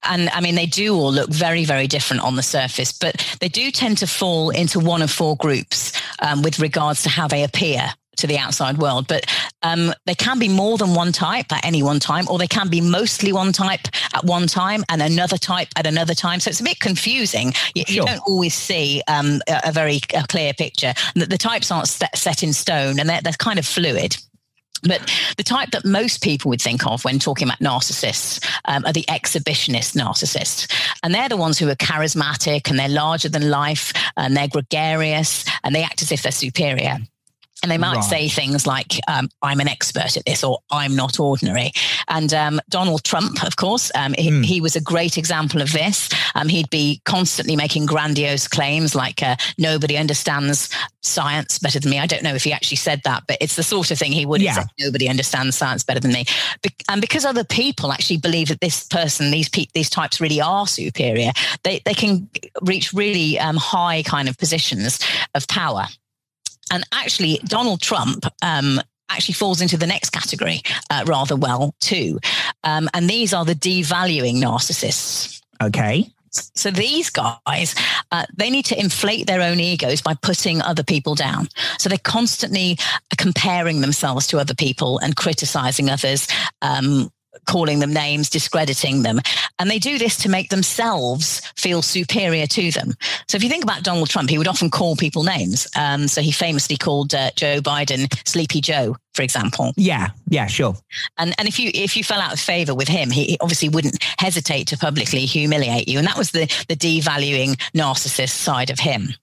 and 0.05 0.29
I 0.31 0.41
mean, 0.41 0.55
they 0.55 0.67
do 0.67 0.95
all 0.95 1.13
look 1.13 1.31
very, 1.31 1.65
very 1.65 1.87
different 1.87 2.23
on 2.23 2.37
the 2.37 2.43
surface, 2.43 2.93
but 2.93 3.37
they 3.41 3.49
do 3.49 3.71
tend 3.71 3.99
to 3.99 4.07
fall 4.07 4.51
into 4.51 4.81
one 4.81 5.03
of 5.03 5.11
four 5.11 5.37
groups 5.37 5.93
um, 6.21 6.43
with 6.43 6.59
regards 6.59 7.03
to 7.05 7.09
how 7.09 7.29
they 7.29 7.45
appear 7.45 7.89
to 8.17 8.27
the 8.27 8.39
outside 8.39 8.79
world. 8.79 9.07
But 9.09 9.27
um, 9.63 9.93
they 10.07 10.15
can 10.15 10.39
be 10.39 10.49
more 10.49 10.77
than 10.77 10.95
one 10.95 11.13
type 11.13 11.53
at 11.53 11.65
any 11.65 11.83
one 11.83 12.01
time, 12.01 12.27
or 12.29 12.39
they 12.39 12.47
can 12.47 12.69
be 12.69 12.81
mostly 12.81 13.33
one 13.33 13.53
type 13.53 13.89
at 14.15 14.25
one 14.25 14.47
time 14.47 14.85
and 14.89 15.03
another 15.03 15.39
type 15.39 15.69
at 15.77 15.87
another 15.87 16.15
time. 16.15 16.41
So 16.41 16.51
it's 16.51 16.61
a 16.61 16.65
bit 16.65 16.81
confusing. 16.81 17.53
You, 17.75 17.85
sure. 17.87 17.95
you 17.95 18.07
don't 18.07 18.23
always 18.27 18.55
see 18.55 19.03
um, 19.09 19.41
a, 19.49 19.61
a, 19.67 19.73
very 19.73 20.01
a 20.15 20.27
clear 20.27 20.53
picture. 20.53 20.95
The, 21.15 21.27
the 21.27 21.39
types 21.39 21.71
aren't 21.71 21.89
set 21.89 22.43
in 22.43 22.53
stone 22.53 23.01
and 23.01 23.09
they're, 23.09 23.21
they're 23.23 23.33
kind 23.35 23.59
of 23.59 23.67
fluid. 23.67 24.17
But 24.83 25.11
the 25.37 25.45
type 25.45 25.71
that 25.71 25.85
most 25.85 26.23
people 26.23 26.49
would 26.49 26.61
think 26.61 26.87
of 26.87 27.05
when 27.05 27.19
talking 27.19 27.47
about 27.47 27.61
narcissists 27.61 28.45
um, 28.65 28.85
are 28.85 28.93
the 28.93 29.05
exhibitionist 29.09 29.97
narcissists. 29.97 30.71
And 31.03 31.15
they're 31.15 31.29
the 31.29 31.37
ones 31.37 31.59
who 31.59 31.69
are 31.69 31.77
charismatic 31.77 32.69
and 32.69 32.79
they're 32.79 32.89
larger 32.89 33.29
than 33.29 33.51
life 33.51 33.93
and 34.17 34.37
they're 34.37 34.49
gregarious 34.49 35.45
and 35.63 35.75
they 35.75 35.83
act 35.83 36.03
as 36.03 36.11
if 36.11 36.23
they're 36.23 36.33
superior. 36.33 36.99
And 37.63 37.71
they 37.71 37.79
might 37.79 37.97
right. 37.97 38.05
say 38.05 38.29
things 38.29 38.67
like, 38.67 38.95
um, 39.09 39.29
I'm 39.41 39.61
an 39.61 39.69
expert 39.69 40.17
at 40.17 40.25
this 40.25 40.43
or 40.43 40.59
I'm 40.71 40.97
not 40.97 41.21
ordinary. 41.21 41.71
And 42.09 42.35
um, 42.35 42.61
Donald 42.69 43.05
Trump, 43.05 43.45
of 43.45 43.57
course, 43.57 43.93
um, 43.95 44.15
he, 44.19 44.31
mm. 44.31 44.45
he, 44.45 44.61
was 44.61 44.75
a 44.75 44.81
great 44.81 45.17
example 45.17 45.63
of 45.63 45.73
this. 45.73 46.09
Um, 46.35 46.49
he'd 46.49 46.71
be 46.71 47.01
constantly 47.05 47.55
making 47.55 47.87
grandiose 47.87 48.49
claims 48.49 48.95
like, 48.95 49.23
uh, 49.23 49.37
nobody 49.59 49.97
understands 49.97 50.71
science 51.03 51.59
better 51.59 51.79
than 51.79 51.91
me. 51.91 51.99
I 51.99 52.07
don't 52.07 52.23
know 52.23 52.35
if 52.35 52.45
he 52.45 52.53
actually 52.53 52.77
said 52.77 53.03
that, 53.05 53.25
but 53.29 53.39
it's 53.41 53.57
the 53.57 53.63
sort 53.63 53.91
of 53.91 53.99
thing 53.99 54.13
he 54.13 54.27
would 54.27 54.43
yeah. 54.43 54.55
say, 54.55 54.63
nobody 54.81 55.09
understands 55.09 55.57
science 55.57 55.85
better 55.85 56.01
than 56.01 56.13
me. 56.13 56.25
Be- 56.63 56.71
and 56.89 57.01
because 57.01 57.25
other 57.25 57.45
people 57.45 57.93
actually 57.93 58.19
believe 58.19 58.49
that 58.49 58.61
this 58.61 58.87
person, 58.89 59.31
these 59.31 59.49
pe- 59.49 59.67
these 59.75 59.91
types 59.91 60.21
really 60.21 60.41
are 60.41 60.67
superior, 60.67 61.31
they, 61.63 61.81
they 61.85 61.95
can 61.95 62.29
reach 62.63 62.93
really 62.93 63.39
um, 63.39 63.57
high 63.57 64.03
kind 64.03 64.29
of 64.29 64.37
positions 64.39 64.99
of 65.35 65.47
power. 65.49 65.87
And 66.71 66.85
actually, 66.93 67.41
Donald 67.45 67.81
Trump 67.81 68.27
um, 68.43 68.81
actually 69.11 69.35
falls 69.35 69.61
into 69.61 69.77
the 69.77 69.87
next 69.87 70.11
category 70.11 70.63
uh, 70.91 71.05
rather 71.07 71.37
well 71.37 71.75
too. 71.81 72.19
Um, 72.65 72.89
and 72.95 73.09
these 73.09 73.35
are 73.35 73.45
the 73.45 73.55
devaluing 73.55 74.37
narcissists. 74.37 75.43
Okay. 75.63 76.11
So 76.31 76.71
these 76.71 77.11
guys, 77.11 77.75
uh, 78.11 78.25
they 78.35 78.49
need 78.49 78.65
to 78.67 78.79
inflate 78.79 79.27
their 79.27 79.43
own 79.43 79.61
egos 79.61 80.01
by 80.01 80.15
putting 80.15 80.63
other 80.63 80.83
people 80.83 81.15
down. 81.15 81.49
So 81.79 81.91
they're 81.91 81.99
constantly 81.99 82.79
comparing 83.19 83.83
themselves 83.83 84.27
to 84.29 84.39
other 84.39 84.55
people 84.55 84.99
and 85.01 85.15
criticizing 85.15 85.91
others. 85.91 86.27
Um, 86.63 87.11
calling 87.47 87.79
them 87.79 87.93
names, 87.93 88.29
discrediting 88.29 89.03
them. 89.03 89.21
And 89.59 89.71
they 89.71 89.79
do 89.79 89.99
this 89.99 90.17
to 90.19 90.29
make 90.29 90.51
themselves 90.51 91.41
feel 91.57 91.83
superior 91.83 92.47
to 92.49 92.71
them. 92.71 92.95
So 93.29 93.37
if 93.37 93.43
you 93.43 93.49
think 93.49 93.65
about 93.65 93.83
Donald 93.83 94.11
Trump, 94.11 94.31
he 94.31 94.39
would 94.39 94.49
often 94.49 94.71
call 94.71 94.97
people 94.97 95.23
names. 95.23 95.67
Um, 95.77 96.09
so 96.09 96.21
he 96.21 96.33
famously 96.33 96.77
called 96.77 97.15
uh, 97.15 97.31
Joe 97.37 97.61
Biden 97.61 98.13
Sleepy 98.27 98.61
Joe, 98.61 98.97
for 99.15 99.23
example. 99.23 99.73
Yeah, 99.77 100.09
yeah, 100.29 100.47
sure. 100.47 100.75
And 101.19 101.35
and 101.39 101.49
if 101.49 101.59
you 101.59 101.71
if 101.75 101.97
you 101.97 102.05
fell 102.05 102.21
out 102.21 102.33
of 102.33 102.41
favor 102.41 102.75
with 102.75 102.89
him, 102.89 103.11
he 103.11 103.37
obviously 103.41 103.69
wouldn't 103.69 104.03
hesitate 104.19 104.67
to 104.69 104.79
publicly 104.79 105.25
humiliate 105.27 105.89
you. 105.89 105.99
And 105.99 106.07
that 106.07 106.19
was 106.19 106.31
the 106.31 106.47
the 106.69 106.77
devaluing 106.77 107.57
narcissist 107.75 108.31
side 108.31 108.71
of 108.71 108.79
him. 108.79 109.15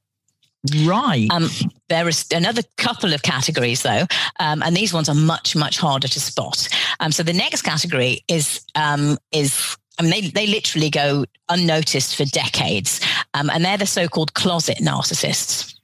Right. 0.83 1.27
Um, 1.31 1.49
there 1.87 2.07
is 2.09 2.25
another 2.33 2.61
couple 2.77 3.13
of 3.13 3.21
categories 3.21 3.81
though, 3.83 4.05
um, 4.39 4.61
and 4.61 4.75
these 4.75 4.93
ones 4.93 5.07
are 5.07 5.15
much 5.15 5.55
much 5.55 5.77
harder 5.77 6.07
to 6.07 6.19
spot. 6.19 6.67
Um, 6.99 7.11
so 7.11 7.23
the 7.23 7.33
next 7.33 7.61
category 7.61 8.23
is 8.27 8.65
um, 8.75 9.17
is 9.31 9.77
I 9.99 10.03
mean, 10.03 10.11
they, 10.11 10.21
they 10.29 10.47
literally 10.47 10.89
go 10.89 11.25
unnoticed 11.49 12.15
for 12.15 12.25
decades. 12.25 13.01
Um, 13.33 13.49
and 13.49 13.65
they're 13.65 13.77
the 13.77 13.85
so 13.85 14.07
called 14.07 14.33
closet 14.33 14.77
narcissists. 14.77 15.75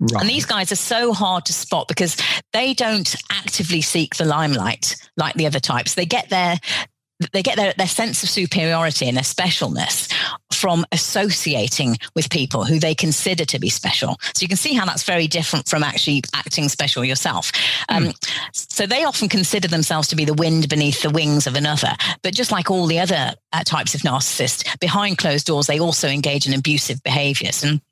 Right. 0.00 0.20
And 0.20 0.28
these 0.28 0.44
guys 0.44 0.70
are 0.70 0.76
so 0.76 1.12
hard 1.14 1.46
to 1.46 1.52
spot 1.52 1.88
because 1.88 2.16
they 2.52 2.74
don't 2.74 3.14
actively 3.30 3.80
seek 3.80 4.16
the 4.16 4.24
limelight 4.24 4.96
like 5.16 5.34
the 5.34 5.46
other 5.46 5.60
types. 5.60 5.94
They 5.94 6.04
get 6.04 6.28
their 6.28 6.58
they 7.32 7.42
get 7.42 7.56
their, 7.56 7.72
their 7.78 7.86
sense 7.86 8.22
of 8.22 8.28
superiority 8.28 9.06
and 9.06 9.16
their 9.16 9.24
specialness 9.24 10.12
from 10.64 10.86
associating 10.92 11.98
with 12.16 12.30
people 12.30 12.64
who 12.64 12.78
they 12.78 12.94
consider 12.94 13.44
to 13.44 13.58
be 13.58 13.68
special. 13.68 14.16
So 14.32 14.40
you 14.40 14.48
can 14.48 14.56
see 14.56 14.72
how 14.72 14.86
that's 14.86 15.02
very 15.02 15.26
different 15.26 15.68
from 15.68 15.82
actually 15.82 16.22
acting 16.32 16.70
special 16.70 17.04
yourself. 17.04 17.52
Um, 17.90 18.04
mm. 18.04 18.32
So 18.54 18.86
they 18.86 19.04
often 19.04 19.28
consider 19.28 19.68
themselves 19.68 20.08
to 20.08 20.16
be 20.16 20.24
the 20.24 20.32
wind 20.32 20.70
beneath 20.70 21.02
the 21.02 21.10
wings 21.10 21.46
of 21.46 21.54
another. 21.54 21.90
But 22.22 22.32
just 22.32 22.50
like 22.50 22.70
all 22.70 22.86
the 22.86 22.98
other 22.98 23.34
uh, 23.52 23.62
types 23.64 23.94
of 23.94 24.00
narcissists, 24.00 24.80
behind 24.80 25.18
closed 25.18 25.44
doors, 25.44 25.66
they 25.66 25.80
also 25.80 26.08
engage 26.08 26.46
in 26.46 26.54
abusive 26.54 27.02
behaviors. 27.02 27.62
And 27.62 27.82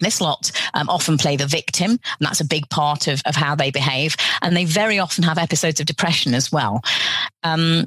this 0.00 0.20
lot 0.20 0.50
um, 0.74 0.88
often 0.88 1.18
play 1.18 1.36
the 1.36 1.46
victim, 1.46 1.92
and 1.92 2.00
that's 2.18 2.40
a 2.40 2.44
big 2.44 2.68
part 2.70 3.06
of, 3.06 3.22
of 3.24 3.36
how 3.36 3.54
they 3.54 3.70
behave. 3.70 4.16
And 4.42 4.56
they 4.56 4.64
very 4.64 4.98
often 4.98 5.22
have 5.22 5.38
episodes 5.38 5.78
of 5.78 5.86
depression 5.86 6.34
as 6.34 6.50
well. 6.50 6.82
Um, 7.44 7.86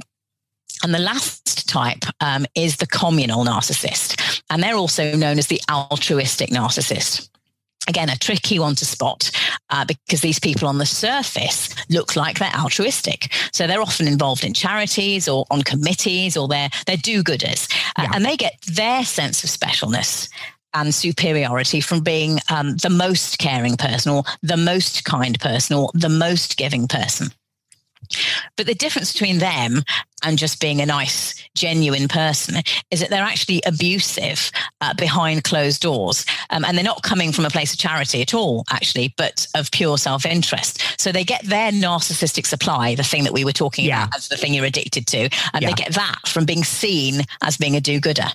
and 0.83 0.93
the 0.93 0.99
last 0.99 1.67
type 1.67 2.03
um, 2.21 2.45
is 2.55 2.77
the 2.77 2.87
communal 2.87 3.45
narcissist. 3.45 4.41
And 4.49 4.63
they're 4.63 4.75
also 4.75 5.15
known 5.15 5.37
as 5.37 5.47
the 5.47 5.61
altruistic 5.69 6.49
narcissist. 6.49 7.29
again, 7.87 8.09
a 8.09 8.17
tricky 8.17 8.59
one 8.59 8.75
to 8.75 8.85
spot 8.85 9.31
uh, 9.71 9.83
because 9.83 10.21
these 10.21 10.39
people 10.39 10.67
on 10.67 10.77
the 10.77 10.85
surface 10.85 11.73
look 11.89 12.15
like 12.15 12.37
they're 12.37 12.51
altruistic. 12.53 13.33
So 13.51 13.67
they're 13.67 13.81
often 13.81 14.07
involved 14.07 14.43
in 14.43 14.53
charities 14.53 15.27
or 15.27 15.45
on 15.49 15.63
committees 15.63 16.37
or 16.37 16.47
they're, 16.47 16.69
they're 16.85 16.97
do 16.97 17.23
gooders. 17.23 17.71
Uh, 17.97 18.03
yeah. 18.03 18.11
And 18.13 18.25
they 18.25 18.37
get 18.37 18.53
their 18.67 19.03
sense 19.03 19.43
of 19.43 19.49
specialness 19.49 20.29
and 20.73 20.93
superiority 20.93 21.81
from 21.81 22.01
being 22.01 22.39
um, 22.49 22.77
the 22.77 22.91
most 22.91 23.39
caring 23.39 23.75
person 23.75 24.11
or 24.11 24.23
the 24.43 24.57
most 24.57 25.03
kind 25.03 25.39
person 25.39 25.75
or 25.75 25.89
the 25.93 26.09
most 26.09 26.57
giving 26.57 26.87
person. 26.87 27.29
But 28.55 28.65
the 28.65 28.75
difference 28.75 29.11
between 29.11 29.39
them 29.39 29.83
and 30.23 30.37
just 30.37 30.59
being 30.59 30.81
a 30.81 30.85
nice, 30.85 31.35
genuine 31.55 32.07
person 32.07 32.61
is 32.91 32.99
that 32.99 33.09
they're 33.09 33.23
actually 33.23 33.61
abusive 33.65 34.51
uh, 34.81 34.93
behind 34.93 35.43
closed 35.43 35.81
doors. 35.81 36.25
Um, 36.49 36.65
and 36.65 36.77
they're 36.77 36.83
not 36.83 37.03
coming 37.03 37.31
from 37.31 37.45
a 37.45 37.49
place 37.49 37.73
of 37.73 37.79
charity 37.79 38.21
at 38.21 38.33
all, 38.33 38.65
actually, 38.71 39.13
but 39.17 39.47
of 39.55 39.71
pure 39.71 39.97
self 39.97 40.25
interest. 40.25 40.81
So 40.99 41.11
they 41.11 41.23
get 41.23 41.43
their 41.43 41.71
narcissistic 41.71 42.45
supply, 42.45 42.95
the 42.95 43.03
thing 43.03 43.23
that 43.23 43.33
we 43.33 43.45
were 43.45 43.53
talking 43.53 43.85
yeah. 43.85 44.03
about 44.03 44.17
as 44.17 44.27
the 44.27 44.37
thing 44.37 44.53
you're 44.53 44.65
addicted 44.65 45.07
to, 45.07 45.29
and 45.53 45.61
yeah. 45.61 45.69
they 45.69 45.73
get 45.73 45.93
that 45.93 46.19
from 46.27 46.45
being 46.45 46.63
seen 46.63 47.21
as 47.41 47.57
being 47.57 47.75
a 47.75 47.81
do 47.81 47.99
gooder. 47.99 48.27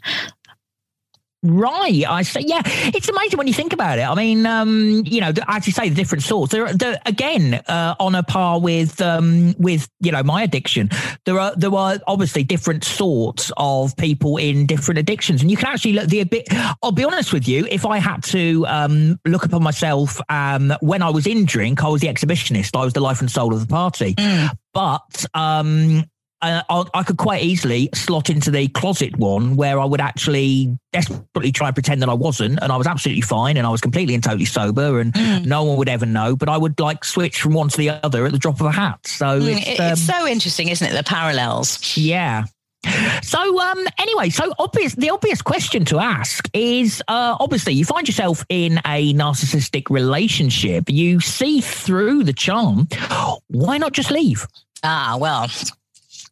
Right, 1.47 2.05
I 2.09 2.23
say, 2.23 2.41
yeah. 2.41 2.63
It's 2.65 3.07
amazing 3.07 3.37
when 3.37 3.47
you 3.47 3.53
think 3.53 3.75
about 3.75 3.99
it. 3.99 4.03
I 4.03 4.15
mean, 4.15 4.47
um, 4.47 5.03
you 5.05 5.21
know, 5.21 5.31
as 5.47 5.67
you 5.67 5.75
say, 5.75 5.91
the 5.91 5.95
different 5.95 6.25
sorts. 6.25 6.53
They're 6.53 6.99
again 7.05 7.55
uh, 7.69 7.95
on 8.01 8.15
a 8.15 8.23
par 8.23 8.59
with 8.59 8.99
um, 9.03 9.55
with 9.59 9.87
you 10.01 10.11
know 10.11 10.23
my 10.23 10.43
addiction. 10.43 10.89
There 11.27 11.39
are 11.39 11.55
there 11.55 11.75
are 11.75 11.99
obviously 12.07 12.45
different 12.45 12.83
sorts 12.83 13.53
of 13.59 13.95
people 13.99 14.39
in 14.39 14.65
different 14.65 14.99
addictions, 14.99 15.43
and 15.43 15.51
you 15.51 15.59
can 15.59 15.67
actually 15.67 15.93
look 15.93 16.09
the 16.09 16.21
a 16.21 16.25
bit. 16.25 16.49
I'll 16.83 16.93
be 16.93 17.05
honest 17.05 17.35
with 17.35 17.47
you. 17.47 17.67
If 17.71 17.85
I 17.85 17.99
had 17.99 18.23
to 18.25 18.67
um, 18.67 19.21
look 19.27 19.45
upon 19.45 19.63
myself 19.63 20.19
um, 20.31 20.73
when 20.81 21.03
I 21.03 21.11
was 21.11 21.27
in 21.27 21.45
drink, 21.45 21.85
I 21.85 21.89
was 21.89 22.01
the 22.01 22.09
exhibitionist. 22.09 22.75
I 22.75 22.85
was 22.85 22.95
the 22.95 23.01
life 23.01 23.21
and 23.21 23.31
soul 23.31 23.53
of 23.53 23.61
the 23.61 23.67
party. 23.67 24.15
Mm. 24.15 24.57
But 24.73 25.27
um, 25.35 26.05
I, 26.45 26.85
I, 26.95 27.03
could 27.03 27.17
quite 27.17 27.43
easily 27.43 27.89
slot 27.95 28.31
into 28.31 28.51
the 28.51 28.69
closet 28.69 29.17
one 29.17 29.57
where 29.57 29.81
I 29.81 29.85
would 29.85 30.01
actually 30.01 30.77
desperately 30.93 31.53
try 31.53 31.69
and 31.69 31.75
pretend 31.75 32.03
that 32.03 32.09
I 32.09 32.15
wasn't, 32.15 32.59
and 32.63 32.71
I 32.71 32.77
was 32.77 32.87
absolutely 32.87 33.23
fine, 33.23 33.57
and 33.57 33.67
I 33.67 33.71
was 33.71 33.81
completely 33.81 34.15
and 34.15 34.23
totally 34.23 34.45
sober, 34.45 35.01
and 35.01 35.13
mm. 35.13 35.45
no 35.45 35.65
one 35.65 35.77
would 35.79 35.89
ever 35.89 36.07
know. 36.07 36.37
But 36.37 36.49
I 36.49 36.57
would 36.57 36.79
like 36.81 37.05
switch 37.05 37.41
from 37.41 37.55
one 37.55 37.69
to 37.69 37.77
the 37.77 37.91
other 37.91 38.27
at 38.27 38.33
the 38.33 38.39
drop 38.39 38.61
of 38.61 38.67
a 38.67 38.73
hat. 38.73 39.07
So 39.07 39.41
mm, 39.41 39.63
it's, 39.67 39.81
um, 39.81 39.93
it's 39.93 40.03
so 40.03 40.27
interesting, 40.27 40.69
isn't 40.69 40.87
it? 40.87 40.95
The 40.95 41.03
parallels. 41.03 41.97
Yeah. 41.97 42.45
So 43.23 43.61
um, 43.61 43.87
anyway, 43.99 44.29
so 44.29 44.53
obvious 44.59 44.95
the 44.95 45.11
obvious 45.11 45.41
question 45.41 45.85
to 45.87 45.99
ask 45.99 46.49
is 46.53 47.03
uh, 47.09 47.37
obviously 47.41 47.73
you 47.73 47.85
find 47.85 48.07
yourself 48.07 48.45
in 48.51 48.79
a 48.85 49.15
narcissistic 49.15 49.89
relationship, 49.89 50.85
you 50.89 51.21
see 51.21 51.61
through 51.61 52.25
the 52.25 52.35
charm. 52.35 52.89
Why 53.49 53.79
not 53.79 53.93
just 53.93 54.11
leave? 54.11 54.47
Ah, 54.83 55.17
well, 55.19 55.49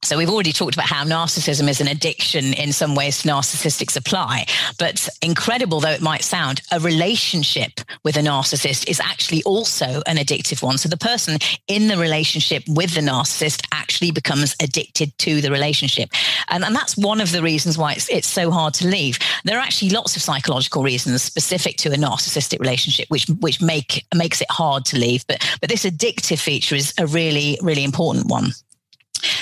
so 0.03 0.19
we've 0.19 0.29
already 0.29 0.53
talked 0.53 0.75
about 0.75 0.89
how 0.89 1.05
narcissism 1.05 1.69
is 1.69 1.81
an 1.81 1.87
addiction 1.87 2.53
in 2.55 2.73
some 2.73 2.97
ways 2.97 3.23
to 3.23 3.29
narcissistic 3.29 3.89
supply. 3.89 4.45
But 4.79 5.09
incredible 5.23 5.79
though 5.79 5.91
it 5.91 6.03
might 6.03 6.25
sound, 6.25 6.61
a 6.73 6.81
relationship 6.81 7.81
with 8.05 8.17
a 8.17 8.21
narcissist 8.21 8.89
is 8.89 8.99
actually 8.99 9.45
also 9.45 10.03
an 10.07 10.17
addictive 10.17 10.61
one. 10.61 10.77
So 10.79 10.89
the 10.89 10.97
person 10.97 11.39
in 11.69 11.87
the 11.87 11.97
relationship 11.97 12.65
with 12.67 12.95
the 12.95 13.01
narcissist 13.01 13.65
actually 13.73 14.11
becomes 14.11 14.57
addicted 14.61 15.17
to 15.19 15.41
the 15.41 15.53
relationship. 15.53 16.11
And, 16.49 16.65
and 16.65 16.75
that's 16.75 16.97
one 16.97 17.21
of 17.21 17.31
the 17.31 17.43
reasons 17.43 17.79
why 17.79 17.93
it's, 17.93 18.09
it's 18.11 18.29
so 18.29 18.51
hard 18.51 18.75
to 18.75 18.89
leave. 18.89 19.21
There 19.45 19.57
are 19.57 19.63
actually 19.63 19.91
lots 19.91 20.17
of 20.17 20.23
psychological 20.23 20.83
reasons 20.83 21.23
specific 21.23 21.77
to 21.79 21.93
a 21.93 21.97
narcissistic 21.97 22.59
relationship, 22.59 23.09
which, 23.09 23.27
which 23.39 23.63
make, 23.63 24.05
makes 24.13 24.41
it 24.41 24.51
hard 24.51 24.85
to 24.87 24.99
leave. 24.99 25.25
But, 25.29 25.49
but 25.61 25.71
this 25.71 25.85
addictive 25.85 26.41
feature 26.41 26.75
is 26.75 26.93
a 26.99 27.07
really, 27.07 27.57
really 27.63 27.85
important 27.85 28.27
one. 28.27 28.53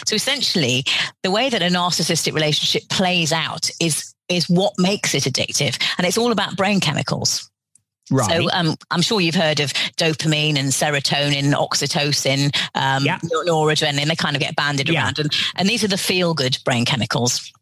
So 0.06 0.14
essentially, 0.14 0.84
the 1.22 1.30
way 1.30 1.48
that 1.48 1.62
a 1.62 1.66
narcissistic 1.66 2.32
relationship 2.32 2.88
plays 2.88 3.32
out 3.32 3.70
is 3.80 4.14
is 4.28 4.48
what 4.48 4.74
makes 4.78 5.14
it 5.14 5.24
addictive, 5.24 5.80
and 5.98 6.06
it's 6.06 6.18
all 6.18 6.32
about 6.32 6.56
brain 6.56 6.80
chemicals. 6.80 7.50
Right. 8.10 8.28
So 8.28 8.50
um, 8.52 8.76
I'm 8.90 9.02
sure 9.02 9.20
you've 9.20 9.36
heard 9.36 9.60
of 9.60 9.72
dopamine 9.96 10.58
and 10.58 10.70
serotonin, 10.70 11.52
oxytocin, 11.54 12.54
um, 12.74 13.04
yeah. 13.04 13.18
noradrenaline. 13.18 14.08
They 14.08 14.16
kind 14.16 14.34
of 14.34 14.42
get 14.42 14.56
banded 14.56 14.88
yeah. 14.88 15.04
around, 15.04 15.18
and 15.18 15.32
and 15.56 15.68
these 15.68 15.84
are 15.84 15.88
the 15.88 15.98
feel 15.98 16.34
good 16.34 16.58
brain 16.64 16.84
chemicals. 16.84 17.52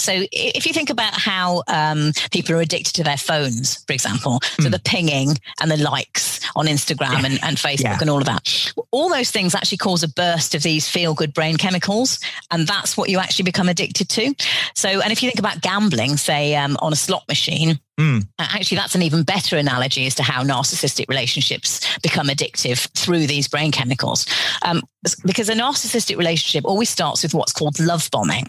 So 0.00 0.12
if 0.32 0.66
you 0.66 0.72
think 0.72 0.90
about 0.90 1.12
how 1.12 1.62
um, 1.66 2.12
people 2.30 2.54
are 2.54 2.60
addicted 2.60 2.94
to 2.94 3.04
their 3.04 3.16
phones, 3.16 3.84
for 3.84 3.92
example, 3.92 4.38
mm. 4.40 4.62
so 4.62 4.64
hmm. 4.64 4.70
the 4.70 4.78
pinging 4.78 5.36
and 5.60 5.70
the 5.70 5.76
likes 5.76 6.40
on 6.54 6.66
Instagram 6.66 7.24
and, 7.24 7.38
and 7.42 7.56
Facebook 7.56 7.82
yeah. 7.82 7.98
and 8.00 8.08
all 8.08 8.18
of 8.18 8.26
that, 8.26 8.72
all 8.90 9.08
those 9.08 9.30
things 9.30 9.54
actually 9.54 9.78
cause 9.78 10.02
a 10.02 10.08
burst 10.08 10.54
of 10.54 10.62
these 10.62 10.88
feel 10.88 11.14
good 11.14 11.34
brain 11.34 11.56
chemicals. 11.56 12.20
And 12.50 12.66
that's 12.66 12.96
what 12.96 13.10
you 13.10 13.18
actually 13.18 13.44
become 13.44 13.68
addicted 13.68 14.08
to. 14.10 14.34
So, 14.74 15.00
and 15.00 15.10
if 15.12 15.22
you 15.22 15.28
think 15.28 15.40
about 15.40 15.60
gambling, 15.62 16.16
say 16.16 16.54
um, 16.54 16.76
on 16.80 16.92
a 16.92 16.96
slot 16.96 17.26
machine, 17.28 17.80
Mm. 17.98 18.28
Actually, 18.38 18.76
that's 18.76 18.94
an 18.94 19.02
even 19.02 19.24
better 19.24 19.56
analogy 19.56 20.06
as 20.06 20.14
to 20.14 20.22
how 20.22 20.44
narcissistic 20.44 21.08
relationships 21.08 21.80
become 21.98 22.28
addictive 22.28 22.86
through 22.96 23.26
these 23.26 23.48
brain 23.48 23.72
chemicals. 23.72 24.24
Um, 24.62 24.82
because 25.26 25.48
a 25.48 25.54
narcissistic 25.54 26.16
relationship 26.16 26.64
always 26.64 26.88
starts 26.88 27.24
with 27.24 27.34
what's 27.34 27.52
called 27.52 27.80
love 27.80 28.08
bombing. 28.12 28.46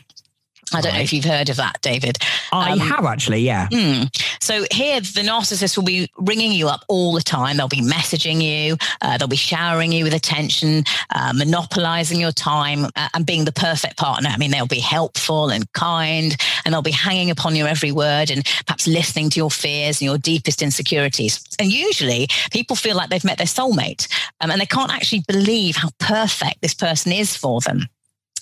I 0.74 0.82
don't 0.82 0.92
right. 0.92 0.98
know 0.98 1.04
if 1.04 1.14
you've 1.14 1.26
heard 1.26 1.50
of 1.50 1.56
that, 1.58 1.82
David. 1.82 2.18
I 2.52 2.72
um, 2.72 2.80
have 2.80 3.06
actually, 3.06 3.40
yeah. 3.40 3.68
Hmm. 3.72 4.04
So 4.40 4.66
here, 4.72 5.00
the 5.00 5.22
narcissist 5.22 5.78
will 5.78 5.84
be 5.84 6.12
ringing 6.18 6.52
you 6.52 6.68
up 6.68 6.84
all 6.88 7.14
the 7.14 7.22
time. 7.22 7.58
They'll 7.58 7.68
be 7.68 7.82
messaging 7.82 8.42
you. 8.42 8.78
Uh, 9.02 9.18
they'll 9.18 9.28
be 9.28 9.36
showering 9.36 9.92
you 9.92 10.04
with 10.04 10.14
attention, 10.14 10.84
uh, 11.14 11.34
monopolizing 11.34 12.20
your 12.20 12.32
time, 12.32 12.86
uh, 12.96 13.10
and 13.14 13.26
being 13.26 13.46
the 13.46 13.52
perfect 13.52 13.98
partner. 13.98 14.30
I 14.30 14.38
mean, 14.38 14.52
they'll 14.52 14.68
be 14.68 14.80
helpful 14.80 15.50
and 15.50 15.72
kind, 15.74 16.36
and 16.66 16.74
they'll 16.74 16.82
be 16.82 16.92
hanging 16.92 17.32
upon 17.32 17.56
your 17.56 17.68
every 17.68 17.92
word, 17.92 18.32
and 18.32 18.46
perhaps 18.66 18.88
listening 18.88 19.30
to 19.32 19.38
your 19.40 19.52
fears 19.52 20.02
and 20.02 20.06
your 20.06 20.18
deepest 20.18 20.62
insecurities. 20.62 21.44
And 21.60 21.72
usually, 21.72 22.28
people 22.52 22.76
feel 22.76 22.96
like 22.96 23.10
they've 23.10 23.24
met 23.24 23.38
their 23.38 23.48
soulmate, 23.48 24.08
um, 24.42 24.52
and 24.52 24.62
they 24.62 24.66
can't 24.66 24.94
actually 24.94 25.24
believe 25.28 25.76
how 25.76 25.90
perfect 26.00 26.62
this 26.62 26.74
person 26.74 27.12
is 27.12 27.36
for 27.36 27.62
them. 27.62 27.88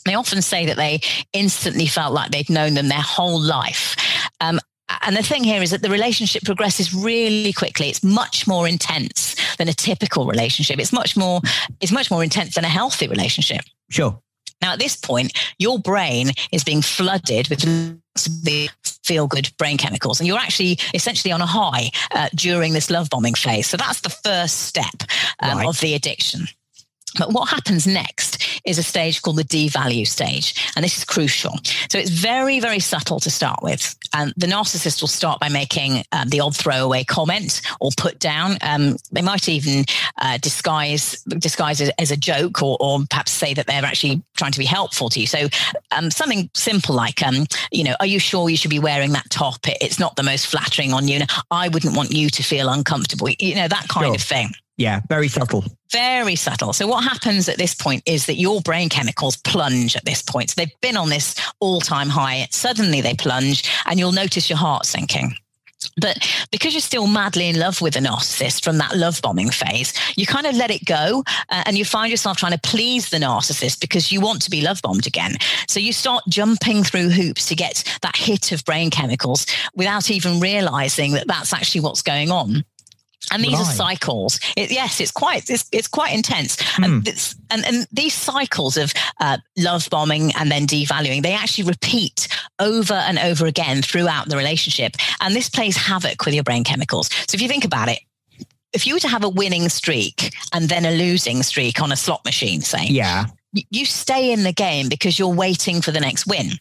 They 0.05 0.15
often 0.15 0.41
say 0.41 0.65
that 0.65 0.77
they 0.77 1.01
instantly 1.33 1.87
felt 1.87 2.13
like 2.13 2.31
they'd 2.31 2.49
known 2.49 2.73
them 2.73 2.87
their 2.87 3.01
whole 3.01 3.39
life. 3.39 3.95
Um, 4.41 4.59
and 5.01 5.15
the 5.15 5.23
thing 5.23 5.43
here 5.43 5.61
is 5.61 5.71
that 5.71 5.81
the 5.81 5.89
relationship 5.89 6.43
progresses 6.43 6.93
really 6.93 7.51
quickly. 7.53 7.89
It's 7.89 8.03
much 8.03 8.47
more 8.47 8.67
intense 8.67 9.35
than 9.57 9.67
a 9.67 9.73
typical 9.73 10.25
relationship. 10.25 10.79
It's 10.79 10.93
much 10.93 11.17
more, 11.17 11.41
it's 11.81 11.91
much 11.91 12.09
more 12.09 12.23
intense 12.23 12.55
than 12.55 12.63
a 12.63 12.69
healthy 12.69 13.07
relationship. 13.07 13.61
Sure. 13.89 14.17
Now, 14.61 14.73
at 14.73 14.79
this 14.79 14.95
point, 14.95 15.33
your 15.59 15.77
brain 15.77 16.31
is 16.51 16.63
being 16.63 16.81
flooded 16.81 17.47
with 17.49 17.61
the 17.61 18.69
feel 19.03 19.27
good 19.27 19.49
brain 19.57 19.77
chemicals, 19.77 20.19
and 20.19 20.27
you're 20.27 20.39
actually 20.39 20.79
essentially 20.93 21.31
on 21.31 21.41
a 21.41 21.45
high 21.45 21.91
uh, 22.11 22.29
during 22.33 22.73
this 22.73 22.89
love 22.89 23.09
bombing 23.09 23.35
phase. 23.35 23.67
So 23.67 23.77
that's 23.77 24.01
the 24.01 24.09
first 24.09 24.61
step 24.63 25.03
um, 25.41 25.59
right. 25.59 25.67
of 25.67 25.79
the 25.79 25.93
addiction. 25.93 26.47
But 27.17 27.33
what 27.33 27.49
happens 27.49 27.87
next 27.87 28.61
is 28.65 28.77
a 28.77 28.83
stage 28.83 29.21
called 29.21 29.37
the 29.37 29.43
devalue 29.43 30.05
stage. 30.05 30.71
And 30.75 30.83
this 30.83 30.97
is 30.97 31.05
crucial. 31.05 31.53
So 31.89 31.97
it's 31.97 32.09
very, 32.09 32.59
very 32.59 32.79
subtle 32.79 33.19
to 33.21 33.29
start 33.29 33.61
with. 33.63 33.95
And 34.13 34.33
the 34.37 34.47
narcissist 34.47 35.01
will 35.01 35.07
start 35.07 35.39
by 35.39 35.49
making 35.49 36.03
um, 36.11 36.29
the 36.29 36.39
odd 36.39 36.55
throwaway 36.55 37.03
comment 37.03 37.61
or 37.79 37.91
put 37.97 38.19
down. 38.19 38.57
Um, 38.61 38.97
they 39.11 39.21
might 39.21 39.49
even 39.49 39.85
uh, 40.19 40.37
disguise 40.39 41.23
disguise 41.23 41.81
it 41.81 41.93
as 41.99 42.11
a 42.11 42.17
joke 42.17 42.61
or, 42.61 42.77
or, 42.79 42.99
perhaps 43.09 43.31
say 43.31 43.53
that 43.53 43.67
they're 43.67 43.85
actually 43.85 44.21
trying 44.35 44.51
to 44.51 44.59
be 44.59 44.65
helpful 44.65 45.09
to 45.09 45.19
you. 45.19 45.27
So 45.27 45.47
um, 45.91 46.09
something 46.11 46.49
simple 46.55 46.95
like, 46.95 47.21
um, 47.23 47.45
you 47.71 47.83
know, 47.83 47.95
are 47.99 48.05
you 48.05 48.19
sure 48.19 48.49
you 48.49 48.57
should 48.57 48.71
be 48.71 48.79
wearing 48.79 49.11
that 49.11 49.29
top? 49.29 49.67
It, 49.67 49.77
it's 49.81 49.99
not 49.99 50.15
the 50.15 50.23
most 50.23 50.47
flattering 50.47 50.93
on 50.93 51.07
you. 51.07 51.21
I 51.51 51.69
wouldn't 51.69 51.95
want 51.95 52.11
you 52.11 52.29
to 52.29 52.43
feel 52.43 52.69
uncomfortable. 52.69 53.29
You 53.39 53.55
know, 53.55 53.67
that 53.67 53.87
kind 53.87 54.07
sure. 54.07 54.15
of 54.15 54.21
thing. 54.21 54.51
Yeah, 54.77 55.01
very 55.09 55.27
subtle. 55.27 55.63
Very 55.91 56.35
subtle. 56.35 56.71
So, 56.71 56.85
what 56.85 57.03
happens 57.03 57.49
at 57.49 57.57
this 57.57 57.73
point 57.73 58.03
is 58.05 58.27
that 58.27 58.35
your 58.35 58.61
brain 58.61 58.89
chemicals 58.89 59.37
plunge 59.37 59.95
at 59.95 60.05
this 60.05 60.21
point. 60.21 60.51
So, 60.51 60.55
they've 60.57 60.81
been 60.81 60.97
on 60.97 61.09
this 61.09 61.35
all 61.59 61.81
time 61.81 62.09
high. 62.09 62.47
Suddenly, 62.51 63.01
they 63.01 63.15
plunge, 63.15 63.63
and 63.87 63.97
you'll 63.97 64.11
notice 64.11 64.49
your 64.49 64.57
heart 64.57 64.85
sinking. 64.85 65.35
But 65.99 66.27
because 66.51 66.73
you're 66.73 66.81
still 66.81 67.07
madly 67.07 67.49
in 67.49 67.59
love 67.59 67.81
with 67.81 67.95
a 67.95 67.99
narcissist 67.99 68.63
from 68.63 68.77
that 68.79 68.95
love 68.95 69.21
bombing 69.21 69.51
phase, 69.51 69.93
you 70.15 70.25
kind 70.25 70.47
of 70.47 70.55
let 70.55 70.71
it 70.71 70.85
go 70.85 71.23
uh, 71.49 71.63
and 71.65 71.77
you 71.77 71.85
find 71.85 72.09
yourself 72.09 72.37
trying 72.37 72.53
to 72.53 72.59
please 72.59 73.09
the 73.09 73.17
narcissist 73.17 73.79
because 73.79 74.11
you 74.11 74.19
want 74.19 74.41
to 74.41 74.49
be 74.49 74.61
love 74.61 74.81
bombed 74.81 75.05
again. 75.05 75.35
So 75.67 75.79
you 75.79 75.93
start 75.93 76.23
jumping 76.29 76.83
through 76.83 77.09
hoops 77.09 77.45
to 77.47 77.55
get 77.55 77.83
that 78.01 78.15
hit 78.15 78.51
of 78.51 78.65
brain 78.65 78.89
chemicals 78.89 79.45
without 79.75 80.09
even 80.09 80.39
realizing 80.39 81.13
that 81.13 81.27
that's 81.27 81.53
actually 81.53 81.81
what's 81.81 82.01
going 82.01 82.31
on 82.31 82.63
and 83.31 83.43
these 83.43 83.53
right. 83.53 83.61
are 83.61 83.71
cycles. 83.71 84.39
It, 84.55 84.71
yes, 84.71 84.99
it's 84.99 85.11
quite 85.11 85.49
it's, 85.49 85.67
it's 85.71 85.87
quite 85.87 86.13
intense, 86.13 86.55
mm. 86.55 86.85
and, 86.85 87.07
and 87.49 87.65
and 87.65 87.87
these 87.91 88.13
cycles 88.13 88.77
of 88.77 88.93
uh, 89.19 89.37
love 89.57 89.87
bombing 89.89 90.31
and 90.37 90.51
then 90.51 90.67
devaluing 90.67 91.23
they 91.23 91.33
actually 91.33 91.65
repeat 91.65 92.27
over 92.59 92.93
and 92.93 93.19
over 93.19 93.45
again 93.45 93.81
throughout 93.81 94.29
the 94.29 94.37
relationship, 94.37 94.95
and 95.21 95.35
this 95.35 95.49
plays 95.49 95.75
havoc 95.75 96.25
with 96.25 96.33
your 96.33 96.43
brain 96.43 96.63
chemicals. 96.63 97.09
So 97.27 97.35
if 97.35 97.41
you 97.41 97.47
think 97.47 97.65
about 97.65 97.89
it, 97.89 97.99
if 98.73 98.85
you 98.85 98.93
were 98.93 98.99
to 98.99 99.07
have 99.07 99.23
a 99.23 99.29
winning 99.29 99.69
streak 99.69 100.33
and 100.53 100.69
then 100.69 100.85
a 100.85 100.91
losing 100.91 101.43
streak 101.43 101.81
on 101.81 101.91
a 101.91 101.95
slot 101.95 102.23
machine, 102.25 102.61
say, 102.61 102.85
yeah, 102.85 103.25
you 103.53 103.85
stay 103.85 104.31
in 104.31 104.43
the 104.43 104.53
game 104.53 104.89
because 104.89 105.17
you're 105.17 105.27
waiting 105.33 105.81
for 105.81 105.91
the 105.91 105.99
next 105.99 106.27
win. 106.27 106.51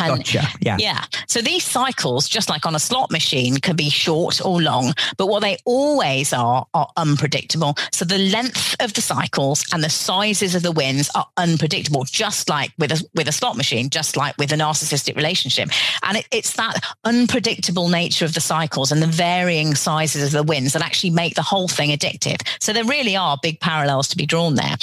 And 0.00 0.18
gotcha. 0.18 0.46
Yeah. 0.60 0.76
Yeah. 0.78 1.04
So 1.26 1.40
these 1.40 1.64
cycles, 1.64 2.28
just 2.28 2.48
like 2.48 2.66
on 2.66 2.74
a 2.74 2.78
slot 2.78 3.10
machine, 3.10 3.56
can 3.58 3.76
be 3.76 3.90
short 3.90 4.44
or 4.44 4.60
long, 4.60 4.94
but 5.16 5.26
what 5.26 5.40
they 5.40 5.58
always 5.64 6.32
are 6.32 6.66
are 6.74 6.88
unpredictable. 6.96 7.74
So 7.92 8.04
the 8.04 8.18
length 8.18 8.76
of 8.80 8.94
the 8.94 9.00
cycles 9.00 9.64
and 9.72 9.82
the 9.82 9.90
sizes 9.90 10.54
of 10.54 10.62
the 10.62 10.72
wins 10.72 11.10
are 11.14 11.26
unpredictable, 11.36 12.04
just 12.04 12.48
like 12.48 12.72
with 12.78 12.92
a 12.92 13.04
with 13.14 13.28
a 13.28 13.32
slot 13.32 13.56
machine, 13.56 13.90
just 13.90 14.16
like 14.16 14.36
with 14.38 14.52
a 14.52 14.56
narcissistic 14.56 15.16
relationship. 15.16 15.70
And 16.02 16.18
it, 16.18 16.28
it's 16.30 16.54
that 16.54 16.80
unpredictable 17.04 17.88
nature 17.88 18.24
of 18.24 18.34
the 18.34 18.40
cycles 18.40 18.92
and 18.92 19.02
the 19.02 19.06
varying 19.06 19.74
sizes 19.74 20.22
of 20.24 20.32
the 20.32 20.42
wins 20.42 20.72
that 20.72 20.82
actually 20.82 21.10
make 21.10 21.34
the 21.34 21.42
whole 21.42 21.68
thing 21.68 21.90
addictive. 21.90 22.46
So 22.60 22.72
there 22.72 22.84
really 22.84 23.16
are 23.16 23.38
big 23.42 23.60
parallels 23.60 24.08
to 24.08 24.16
be 24.16 24.26
drawn 24.26 24.54
there 24.54 24.76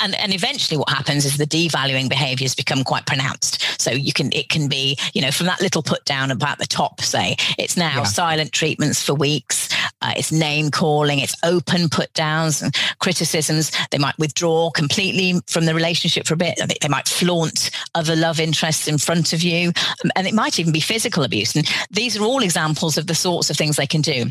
and, 0.00 0.14
and 0.14 0.34
eventually 0.34 0.76
what 0.76 0.88
happens 0.88 1.24
is 1.24 1.36
the 1.36 1.46
devaluing 1.46 2.08
behaviors 2.08 2.54
become 2.54 2.84
quite 2.84 3.06
pronounced 3.06 3.61
so 3.82 3.90
you 3.90 4.12
can 4.12 4.30
it 4.32 4.48
can 4.48 4.68
be 4.68 4.96
you 5.14 5.20
know 5.20 5.30
from 5.30 5.46
that 5.46 5.60
little 5.60 5.82
put 5.82 6.04
down 6.04 6.30
about 6.30 6.58
the 6.58 6.66
top 6.66 7.00
say 7.00 7.36
it's 7.58 7.76
now 7.76 7.98
yeah. 7.98 8.02
silent 8.04 8.52
treatments 8.52 9.02
for 9.02 9.14
weeks 9.14 9.68
uh, 10.00 10.12
it's 10.16 10.32
name 10.32 10.70
calling 10.70 11.18
it's 11.18 11.36
open 11.44 11.88
put 11.88 12.12
downs 12.14 12.62
and 12.62 12.74
criticisms. 12.98 13.72
They 13.90 13.98
might 13.98 14.18
withdraw 14.18 14.70
completely 14.70 15.40
from 15.46 15.66
the 15.66 15.74
relationship 15.74 16.26
for 16.26 16.34
a 16.34 16.36
bit. 16.36 16.58
They, 16.58 16.88
might 16.88 17.08
flaunt 17.08 17.70
other 17.94 18.14
love 18.14 18.38
interests 18.38 18.86
in 18.86 18.98
front 18.98 19.32
of 19.32 19.42
you 19.42 19.68
um, 20.04 20.10
and 20.14 20.26
it 20.26 20.34
might 20.34 20.58
even 20.58 20.72
be 20.72 20.80
physical 20.80 21.22
abuse. 21.22 21.56
And 21.56 21.66
these 21.90 22.18
are 22.18 22.24
all 22.24 22.42
examples 22.42 22.98
of 22.98 23.06
the 23.06 23.14
sorts 23.14 23.48
of 23.48 23.56
things 23.56 23.76
they 23.76 23.86
can 23.86 24.02
do. 24.02 24.26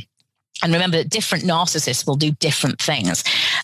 And 0.63 0.73
remember, 0.73 0.97
that 0.97 1.09
different 1.09 1.43
narcissists 1.43 2.05
will 2.05 2.17
do 2.17 2.31
different 2.31 2.79
things, 2.79 3.23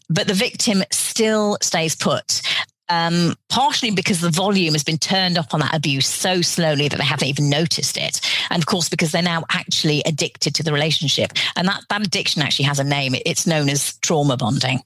but 0.10 0.28
the 0.28 0.34
victim 0.34 0.84
still 0.92 1.58
stays 1.62 1.96
put. 1.96 2.42
Um, 2.90 3.36
partially 3.50 3.92
because 3.92 4.22
the 4.22 4.30
volume 4.30 4.74
has 4.74 4.84
been 4.84 4.98
turned 4.98 5.38
up 5.38 5.54
on 5.54 5.60
that 5.60 5.76
abuse 5.76 6.08
so 6.08 6.42
slowly 6.42 6.88
that 6.88 6.98
they 6.98 7.04
haven't 7.04 7.28
even 7.28 7.50
noticed 7.50 7.98
it. 7.98 8.22
And 8.50 8.62
of 8.62 8.66
course, 8.66 8.88
because 8.88 9.12
they're 9.12 9.22
now 9.22 9.44
actually 9.52 10.02
addicted 10.06 10.56
to 10.56 10.64
the 10.64 10.72
relationship. 10.72 11.34
And 11.56 11.68
that, 11.68 11.84
that 11.90 12.06
addiction 12.06 12.42
actually 12.42 12.66
has 12.66 12.80
a 12.80 12.84
name. 12.84 13.16
It's 13.26 13.46
known 13.46 13.70
as 13.70 13.98
trauma 13.98 14.38
bonding. 14.38 14.80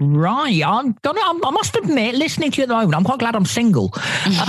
Right, 0.00 0.62
I'm 0.64 0.92
gonna. 1.02 1.20
I 1.20 1.50
must 1.50 1.74
admit, 1.74 2.14
listening 2.14 2.52
to 2.52 2.58
you 2.58 2.62
at 2.62 2.68
the 2.68 2.74
moment, 2.74 2.94
I'm 2.94 3.02
quite 3.02 3.18
glad 3.18 3.34
I'm 3.34 3.44
single. 3.44 3.92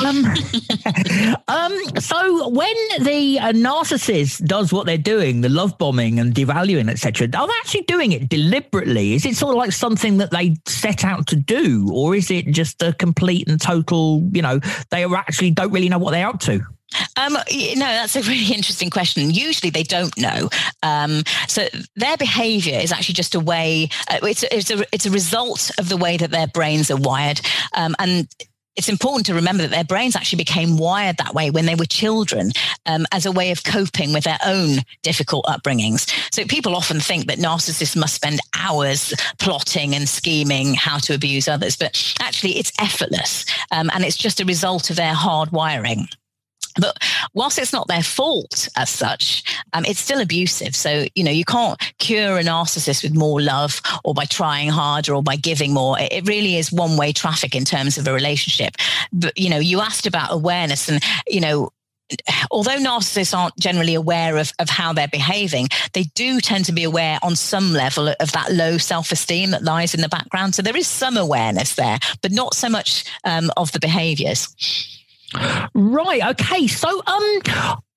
um, 0.05 0.23
um, 1.47 1.99
so 1.99 2.49
when 2.49 2.75
the 2.99 3.39
uh, 3.41 3.51
narcissist 3.53 4.45
does 4.45 4.71
what 4.71 4.85
they're 4.85 4.99
doing, 4.99 5.41
the 5.41 5.49
love 5.49 5.75
bombing 5.79 6.19
and 6.19 6.35
devaluing, 6.35 6.87
etc., 6.87 7.29
are 7.35 7.47
they 7.47 7.53
actually 7.61 7.81
doing 7.81 8.11
it 8.11 8.29
deliberately? 8.29 9.15
Is 9.15 9.25
it 9.25 9.35
sort 9.35 9.55
of 9.55 9.57
like 9.57 9.71
something 9.71 10.17
that 10.17 10.29
they 10.29 10.55
set 10.67 11.03
out 11.03 11.25
to 11.27 11.35
do, 11.35 11.89
or 11.91 12.13
is 12.13 12.29
it 12.29 12.51
just 12.51 12.83
a 12.83 12.93
complete 12.93 13.49
and 13.49 13.59
total? 13.59 14.29
You 14.31 14.43
know, 14.43 14.59
they 14.91 15.03
actually 15.03 15.49
don't 15.49 15.71
really 15.71 15.89
know 15.89 15.97
what 15.97 16.11
they're 16.11 16.27
up 16.27 16.41
to. 16.41 16.61
Um, 17.15 17.33
no, 17.33 17.39
that's 17.75 18.15
a 18.15 18.21
really 18.21 18.53
interesting 18.53 18.89
question. 18.89 19.31
Usually 19.31 19.69
they 19.69 19.83
don't 19.83 20.17
know. 20.17 20.49
Um, 20.83 21.23
so 21.47 21.67
their 21.95 22.17
behavior 22.17 22.79
is 22.79 22.91
actually 22.91 23.15
just 23.15 23.35
a 23.35 23.39
way, 23.39 23.89
uh, 24.09 24.19
it's, 24.23 24.43
it's, 24.43 24.71
a, 24.71 24.83
it's 24.91 25.05
a 25.05 25.11
result 25.11 25.71
of 25.77 25.89
the 25.89 25.97
way 25.97 26.17
that 26.17 26.31
their 26.31 26.47
brains 26.47 26.89
are 26.89 26.97
wired. 26.97 27.41
Um, 27.73 27.95
and 27.99 28.27
it's 28.75 28.87
important 28.87 29.25
to 29.25 29.33
remember 29.33 29.63
that 29.63 29.71
their 29.71 29.83
brains 29.83 30.15
actually 30.15 30.37
became 30.37 30.77
wired 30.77 31.17
that 31.17 31.33
way 31.33 31.51
when 31.51 31.65
they 31.65 31.75
were 31.75 31.85
children 31.85 32.51
um, 32.85 33.05
as 33.11 33.25
a 33.25 33.31
way 33.31 33.51
of 33.51 33.65
coping 33.65 34.13
with 34.13 34.23
their 34.23 34.37
own 34.45 34.77
difficult 35.03 35.45
upbringings. 35.47 36.09
So 36.33 36.45
people 36.45 36.77
often 36.77 37.01
think 37.01 37.27
that 37.27 37.39
narcissists 37.39 37.97
must 37.97 38.15
spend 38.15 38.39
hours 38.57 39.13
plotting 39.37 39.95
and 39.95 40.07
scheming 40.07 40.75
how 40.75 40.97
to 40.99 41.13
abuse 41.13 41.49
others, 41.49 41.75
but 41.75 42.15
actually 42.21 42.57
it's 42.57 42.71
effortless 42.79 43.45
um, 43.71 43.89
and 43.93 44.05
it's 44.05 44.15
just 44.15 44.39
a 44.39 44.45
result 44.45 44.89
of 44.89 44.95
their 44.95 45.13
hard 45.13 45.51
wiring. 45.51 46.07
But 46.79 46.97
whilst 47.33 47.59
it's 47.59 47.73
not 47.73 47.87
their 47.87 48.03
fault 48.03 48.67
as 48.75 48.89
such, 48.89 49.43
um, 49.73 49.85
it's 49.85 49.99
still 49.99 50.21
abusive. 50.21 50.75
So, 50.75 51.05
you 51.15 51.23
know, 51.23 51.31
you 51.31 51.45
can't 51.45 51.79
cure 51.97 52.37
a 52.37 52.43
narcissist 52.43 53.03
with 53.03 53.15
more 53.15 53.41
love 53.41 53.81
or 54.03 54.13
by 54.13 54.25
trying 54.25 54.69
harder 54.69 55.13
or 55.15 55.23
by 55.23 55.35
giving 55.35 55.73
more. 55.73 55.97
It 55.99 56.27
really 56.27 56.57
is 56.57 56.71
one 56.71 56.97
way 56.97 57.11
traffic 57.11 57.55
in 57.55 57.65
terms 57.65 57.97
of 57.97 58.07
a 58.07 58.13
relationship. 58.13 58.75
But, 59.11 59.37
you 59.37 59.49
know, 59.49 59.59
you 59.59 59.81
asked 59.81 60.05
about 60.05 60.31
awareness 60.31 60.89
and, 60.89 61.03
you 61.27 61.41
know, 61.41 61.71
although 62.51 62.77
narcissists 62.77 63.37
aren't 63.37 63.57
generally 63.57 63.93
aware 63.93 64.37
of, 64.37 64.51
of 64.59 64.69
how 64.69 64.93
they're 64.93 65.07
behaving, 65.07 65.67
they 65.93 66.03
do 66.15 66.39
tend 66.39 66.65
to 66.65 66.71
be 66.71 66.83
aware 66.83 67.19
on 67.21 67.35
some 67.35 67.73
level 67.73 68.09
of 68.19 68.31
that 68.31 68.51
low 68.51 68.77
self 68.77 69.11
esteem 69.11 69.51
that 69.51 69.63
lies 69.63 69.93
in 69.93 70.01
the 70.01 70.09
background. 70.09 70.55
So 70.55 70.61
there 70.61 70.77
is 70.77 70.87
some 70.87 71.17
awareness 71.17 71.75
there, 71.75 71.99
but 72.21 72.31
not 72.31 72.55
so 72.55 72.69
much 72.69 73.05
um, 73.23 73.51
of 73.57 73.71
the 73.71 73.79
behaviors. 73.79 74.98
Right. 75.73 76.25
Okay. 76.25 76.67
So, 76.67 77.01
um, 77.05 77.39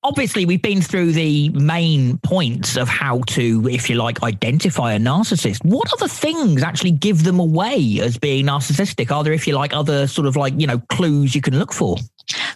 obviously 0.04 0.44
we've 0.44 0.62
been 0.62 0.82
through 0.82 1.12
the 1.12 1.48
main 1.50 2.18
points 2.18 2.76
of 2.76 2.88
how 2.88 3.20
to 3.26 3.68
if 3.68 3.88
you 3.88 3.96
like 3.96 4.22
identify 4.22 4.92
a 4.92 4.98
narcissist 4.98 5.64
what 5.64 5.92
other 5.92 6.08
things 6.08 6.62
actually 6.62 6.90
give 6.90 7.24
them 7.24 7.38
away 7.38 8.00
as 8.00 8.18
being 8.18 8.46
narcissistic 8.46 9.10
are 9.10 9.22
there 9.22 9.32
if 9.32 9.46
you 9.46 9.54
like 9.54 9.72
other 9.72 10.06
sort 10.06 10.26
of 10.26 10.36
like 10.36 10.52
you 10.56 10.66
know 10.66 10.78
clues 10.90 11.34
you 11.34 11.40
can 11.40 11.58
look 11.58 11.72
for 11.72 11.96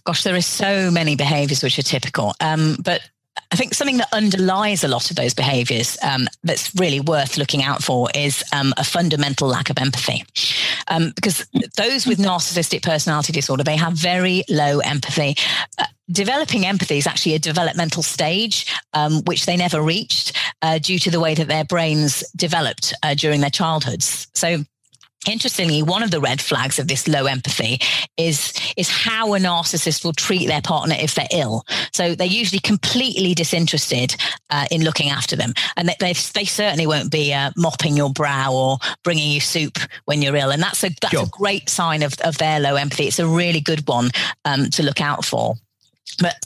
gosh 0.05 0.25
there 0.25 0.35
are 0.35 0.41
so 0.41 0.91
many 0.91 1.15
behaviors 1.15 1.63
which 1.63 1.79
are 1.79 1.83
typical 1.83 2.35
um, 2.41 2.77
but 2.83 3.01
I 3.53 3.57
think 3.57 3.75
something 3.75 3.99
that 3.99 4.09
underlies 4.13 4.83
a 4.83 4.89
lot 4.89 5.11
of 5.11 5.17
those 5.17 5.35
behaviors 5.35 5.97
um, 6.03 6.27
that's 6.43 6.75
really 6.75 7.01
worth 7.01 7.37
looking 7.37 7.63
out 7.63 7.83
for 7.83 8.09
is 8.15 8.43
um, 8.53 8.75
a 8.77 8.85
fundamental 8.85 9.47
lack 9.47 9.71
of 9.71 9.79
empathy. 9.79 10.25
Um, 10.89 11.13
because 11.15 11.47
those 11.77 12.07
with 12.07 12.19
narcissistic 12.19 12.83
personality 12.83 13.33
disorder, 13.33 13.65
they 13.65 13.77
have 13.77 13.95
very 13.95 14.45
low 14.49 14.79
empathy. 14.81 15.37
Uh, 15.79 15.87
developing 16.11 16.65
empathy 16.65 16.99
is 16.99 17.07
actually 17.07 17.35
a 17.35 17.39
developmental 17.39 18.03
stage 18.03 18.73
um, 18.93 19.23
which 19.25 19.47
they 19.47 19.57
never 19.57 19.83
reached 19.83 20.33
uh, 20.63 20.79
due 20.79 20.99
to 20.99 21.11
the 21.11 21.21
way 21.21 21.35
that 21.35 21.49
their 21.49 21.65
brains 21.65 22.23
developed 22.37 22.95
uh, 23.03 23.15
during 23.15 23.41
their 23.41 23.51
childhoods. 23.51 24.29
So 24.35 24.65
Interestingly, 25.29 25.83
one 25.83 26.05
of 26.05 26.13
the 26.13 26.21
red 26.21 26.41
flags 26.41 26.79
of 26.79 26.87
this 26.87 27.09
low 27.09 27.27
empathy 27.27 27.81
is, 28.17 28.53
is 28.77 28.89
how 28.89 29.35
a 29.35 29.39
narcissist 29.39 30.05
will 30.05 30.13
treat 30.13 30.47
their 30.47 30.61
partner 30.61 30.95
if 30.99 31.17
they're 31.17 31.27
ill. 31.33 31.65
So 31.93 32.15
they're 32.15 32.27
usually 32.29 32.61
completely 32.61 33.35
disinterested 33.35 34.15
uh, 34.51 34.67
in 34.71 34.85
looking 34.85 35.11
after 35.11 35.35
them. 35.35 35.53
And 35.77 35.89
they, 35.89 35.97
they, 35.99 36.13
they 36.13 36.45
certainly 36.45 36.87
won't 36.87 37.11
be 37.11 37.33
uh, 37.33 37.51
mopping 37.57 37.97
your 37.97 38.11
brow 38.11 38.53
or 38.53 38.79
bringing 39.03 39.31
you 39.31 39.41
soup 39.41 39.79
when 40.05 40.23
you're 40.23 40.37
ill. 40.37 40.53
And 40.53 40.63
that's 40.63 40.85
a, 40.85 40.91
that's 41.01 41.15
sure. 41.15 41.25
a 41.25 41.29
great 41.29 41.69
sign 41.69 42.05
of, 42.05 42.15
of 42.21 42.39
their 42.39 42.61
low 42.61 42.77
empathy. 42.77 43.09
It's 43.09 43.19
a 43.19 43.27
really 43.27 43.61
good 43.61 43.87
one 43.89 44.11
um, 44.45 44.71
to 44.71 44.85
look 44.85 45.01
out 45.01 45.25
for. 45.25 45.57
But 46.21 46.37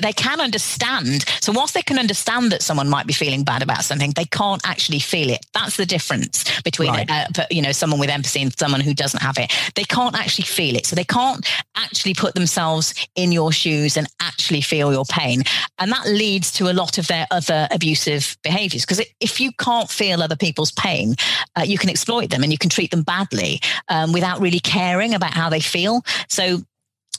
they 0.00 0.12
can 0.12 0.40
understand. 0.40 1.24
So 1.40 1.52
whilst 1.52 1.74
they 1.74 1.82
can 1.82 1.98
understand 1.98 2.52
that 2.52 2.62
someone 2.62 2.88
might 2.88 3.06
be 3.06 3.12
feeling 3.12 3.44
bad 3.44 3.62
about 3.62 3.84
something, 3.84 4.12
they 4.16 4.24
can't 4.24 4.62
actually 4.66 4.98
feel 4.98 5.30
it. 5.30 5.44
That's 5.54 5.76
the 5.76 5.86
difference 5.86 6.44
between 6.62 6.90
right. 6.90 7.10
uh, 7.10 7.46
you 7.50 7.62
know 7.62 7.72
someone 7.72 8.00
with 8.00 8.10
empathy 8.10 8.42
and 8.42 8.56
someone 8.58 8.80
who 8.80 8.94
doesn't 8.94 9.22
have 9.22 9.38
it. 9.38 9.52
They 9.74 9.84
can't 9.84 10.18
actually 10.18 10.44
feel 10.44 10.76
it, 10.76 10.86
so 10.86 10.96
they 10.96 11.04
can't 11.04 11.46
actually 11.76 12.14
put 12.14 12.34
themselves 12.34 12.94
in 13.14 13.32
your 13.32 13.52
shoes 13.52 13.96
and 13.96 14.06
actually 14.20 14.60
feel 14.60 14.92
your 14.92 15.04
pain, 15.04 15.42
and 15.78 15.90
that 15.92 16.06
leads 16.06 16.52
to 16.52 16.70
a 16.70 16.74
lot 16.74 16.98
of 16.98 17.06
their 17.06 17.26
other 17.30 17.68
abusive 17.70 18.36
behaviors. 18.42 18.84
Because 18.84 19.04
if 19.20 19.40
you 19.40 19.52
can't 19.58 19.90
feel 19.90 20.22
other 20.22 20.36
people's 20.36 20.72
pain, 20.72 21.14
uh, 21.56 21.62
you 21.62 21.78
can 21.78 21.90
exploit 21.90 22.30
them 22.30 22.42
and 22.42 22.52
you 22.52 22.58
can 22.58 22.70
treat 22.70 22.90
them 22.90 23.02
badly 23.02 23.60
um, 23.88 24.12
without 24.12 24.40
really 24.40 24.60
caring 24.60 25.14
about 25.14 25.34
how 25.34 25.48
they 25.48 25.60
feel. 25.60 26.02
So 26.28 26.62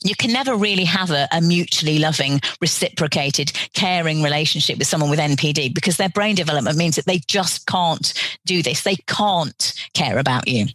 you 0.03 0.15
can 0.15 0.31
never 0.31 0.55
really 0.55 0.85
have 0.85 1.11
a, 1.11 1.27
a, 1.31 1.41
mutually 1.41 1.99
loving, 1.99 2.39
reciprocated, 2.61 3.51
caring 3.73 4.21
relationship 4.21 4.77
with 4.77 4.87
someone 4.87 5.09
with 5.09 5.19
NPD 5.19 5.73
because 5.73 5.97
their 5.97 6.09
brain 6.09 6.35
development 6.35 6.77
means 6.77 6.95
that 6.95 7.05
they 7.05 7.19
just 7.19 7.65
can't 7.65 8.13
do 8.45 8.61
this. 8.61 8.83
They 8.83 8.97
can't 9.07 9.73
care 9.93 10.17
about 10.19 10.47
you. 10.47 10.67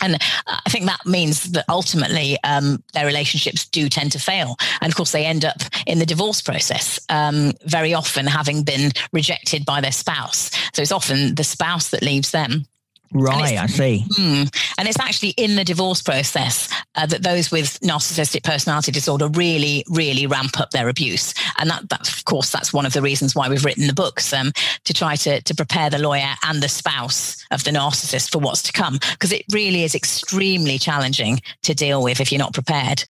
And 0.00 0.16
I 0.46 0.70
think 0.70 0.86
that 0.86 1.04
means 1.06 1.50
that 1.52 1.64
ultimately 1.68 2.38
um, 2.44 2.82
their 2.92 3.06
relationships 3.06 3.66
do 3.66 3.88
tend 3.88 4.12
to 4.12 4.18
fail. 4.18 4.56
And 4.80 4.90
of 4.90 4.96
course, 4.96 5.12
they 5.12 5.24
end 5.24 5.44
up 5.44 5.60
in 5.86 5.98
the 5.98 6.06
divorce 6.06 6.40
process, 6.40 7.00
um, 7.08 7.52
very 7.64 7.94
often 7.94 8.26
having 8.26 8.62
been 8.62 8.92
rejected 9.12 9.66
by 9.66 9.80
their 9.80 9.92
spouse. 9.92 10.50
So 10.72 10.82
it's 10.82 10.92
often 10.92 11.34
the 11.34 11.44
spouse 11.44 11.90
that 11.90 12.02
leaves 12.02 12.30
them. 12.30 12.64
Right, 13.12 13.56
I 13.56 13.66
see. 13.66 14.04
Mm, 14.18 14.67
and 14.78 14.88
it's 14.88 14.98
actually 15.00 15.30
in 15.30 15.56
the 15.56 15.64
divorce 15.64 16.00
process 16.00 16.72
uh, 16.94 17.04
that 17.06 17.24
those 17.24 17.50
with 17.50 17.80
narcissistic 17.80 18.44
personality 18.44 18.92
disorder 18.92 19.28
really, 19.28 19.84
really 19.88 20.26
ramp 20.26 20.58
up 20.60 20.70
their 20.70 20.88
abuse. 20.88 21.34
And 21.58 21.68
that, 21.68 22.08
of 22.08 22.24
course, 22.24 22.50
that's 22.50 22.72
one 22.72 22.86
of 22.86 22.92
the 22.92 23.02
reasons 23.02 23.34
why 23.34 23.48
we've 23.48 23.64
written 23.64 23.88
the 23.88 23.92
books 23.92 24.32
um, 24.32 24.52
to 24.84 24.94
try 24.94 25.16
to, 25.16 25.42
to 25.42 25.54
prepare 25.54 25.90
the 25.90 25.98
lawyer 25.98 26.32
and 26.44 26.62
the 26.62 26.68
spouse 26.68 27.44
of 27.50 27.64
the 27.64 27.72
narcissist 27.72 28.30
for 28.30 28.38
what's 28.38 28.62
to 28.62 28.72
come, 28.72 28.98
because 29.12 29.32
it 29.32 29.44
really 29.52 29.82
is 29.82 29.96
extremely 29.96 30.78
challenging 30.78 31.40
to 31.64 31.74
deal 31.74 32.02
with 32.02 32.20
if 32.20 32.30
you're 32.30 32.38
not 32.38 32.54
prepared. 32.54 33.04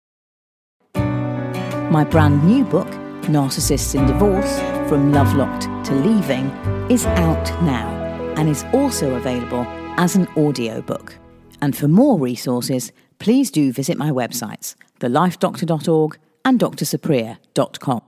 My 0.94 2.04
brand 2.04 2.44
new 2.44 2.64
book, 2.64 2.88
Narcissists 3.22 3.94
in 3.94 4.06
Divorce 4.06 4.58
From 4.88 5.12
Love 5.12 5.34
Locked 5.34 5.62
to 5.86 5.94
Leaving, 5.94 6.50
is 6.90 7.06
out 7.06 7.46
now 7.62 7.88
and 8.36 8.48
is 8.50 8.64
also 8.74 9.14
available 9.14 9.64
as 9.96 10.16
an 10.16 10.26
audiobook. 10.36 11.16
And 11.64 11.74
for 11.74 11.88
more 11.88 12.18
resources, 12.18 12.92
please 13.18 13.50
do 13.50 13.72
visit 13.72 13.96
my 13.96 14.10
websites, 14.10 14.74
thelifedoctor.org 15.00 16.18
and 16.44 16.60
drsupriya.com. 16.60 18.02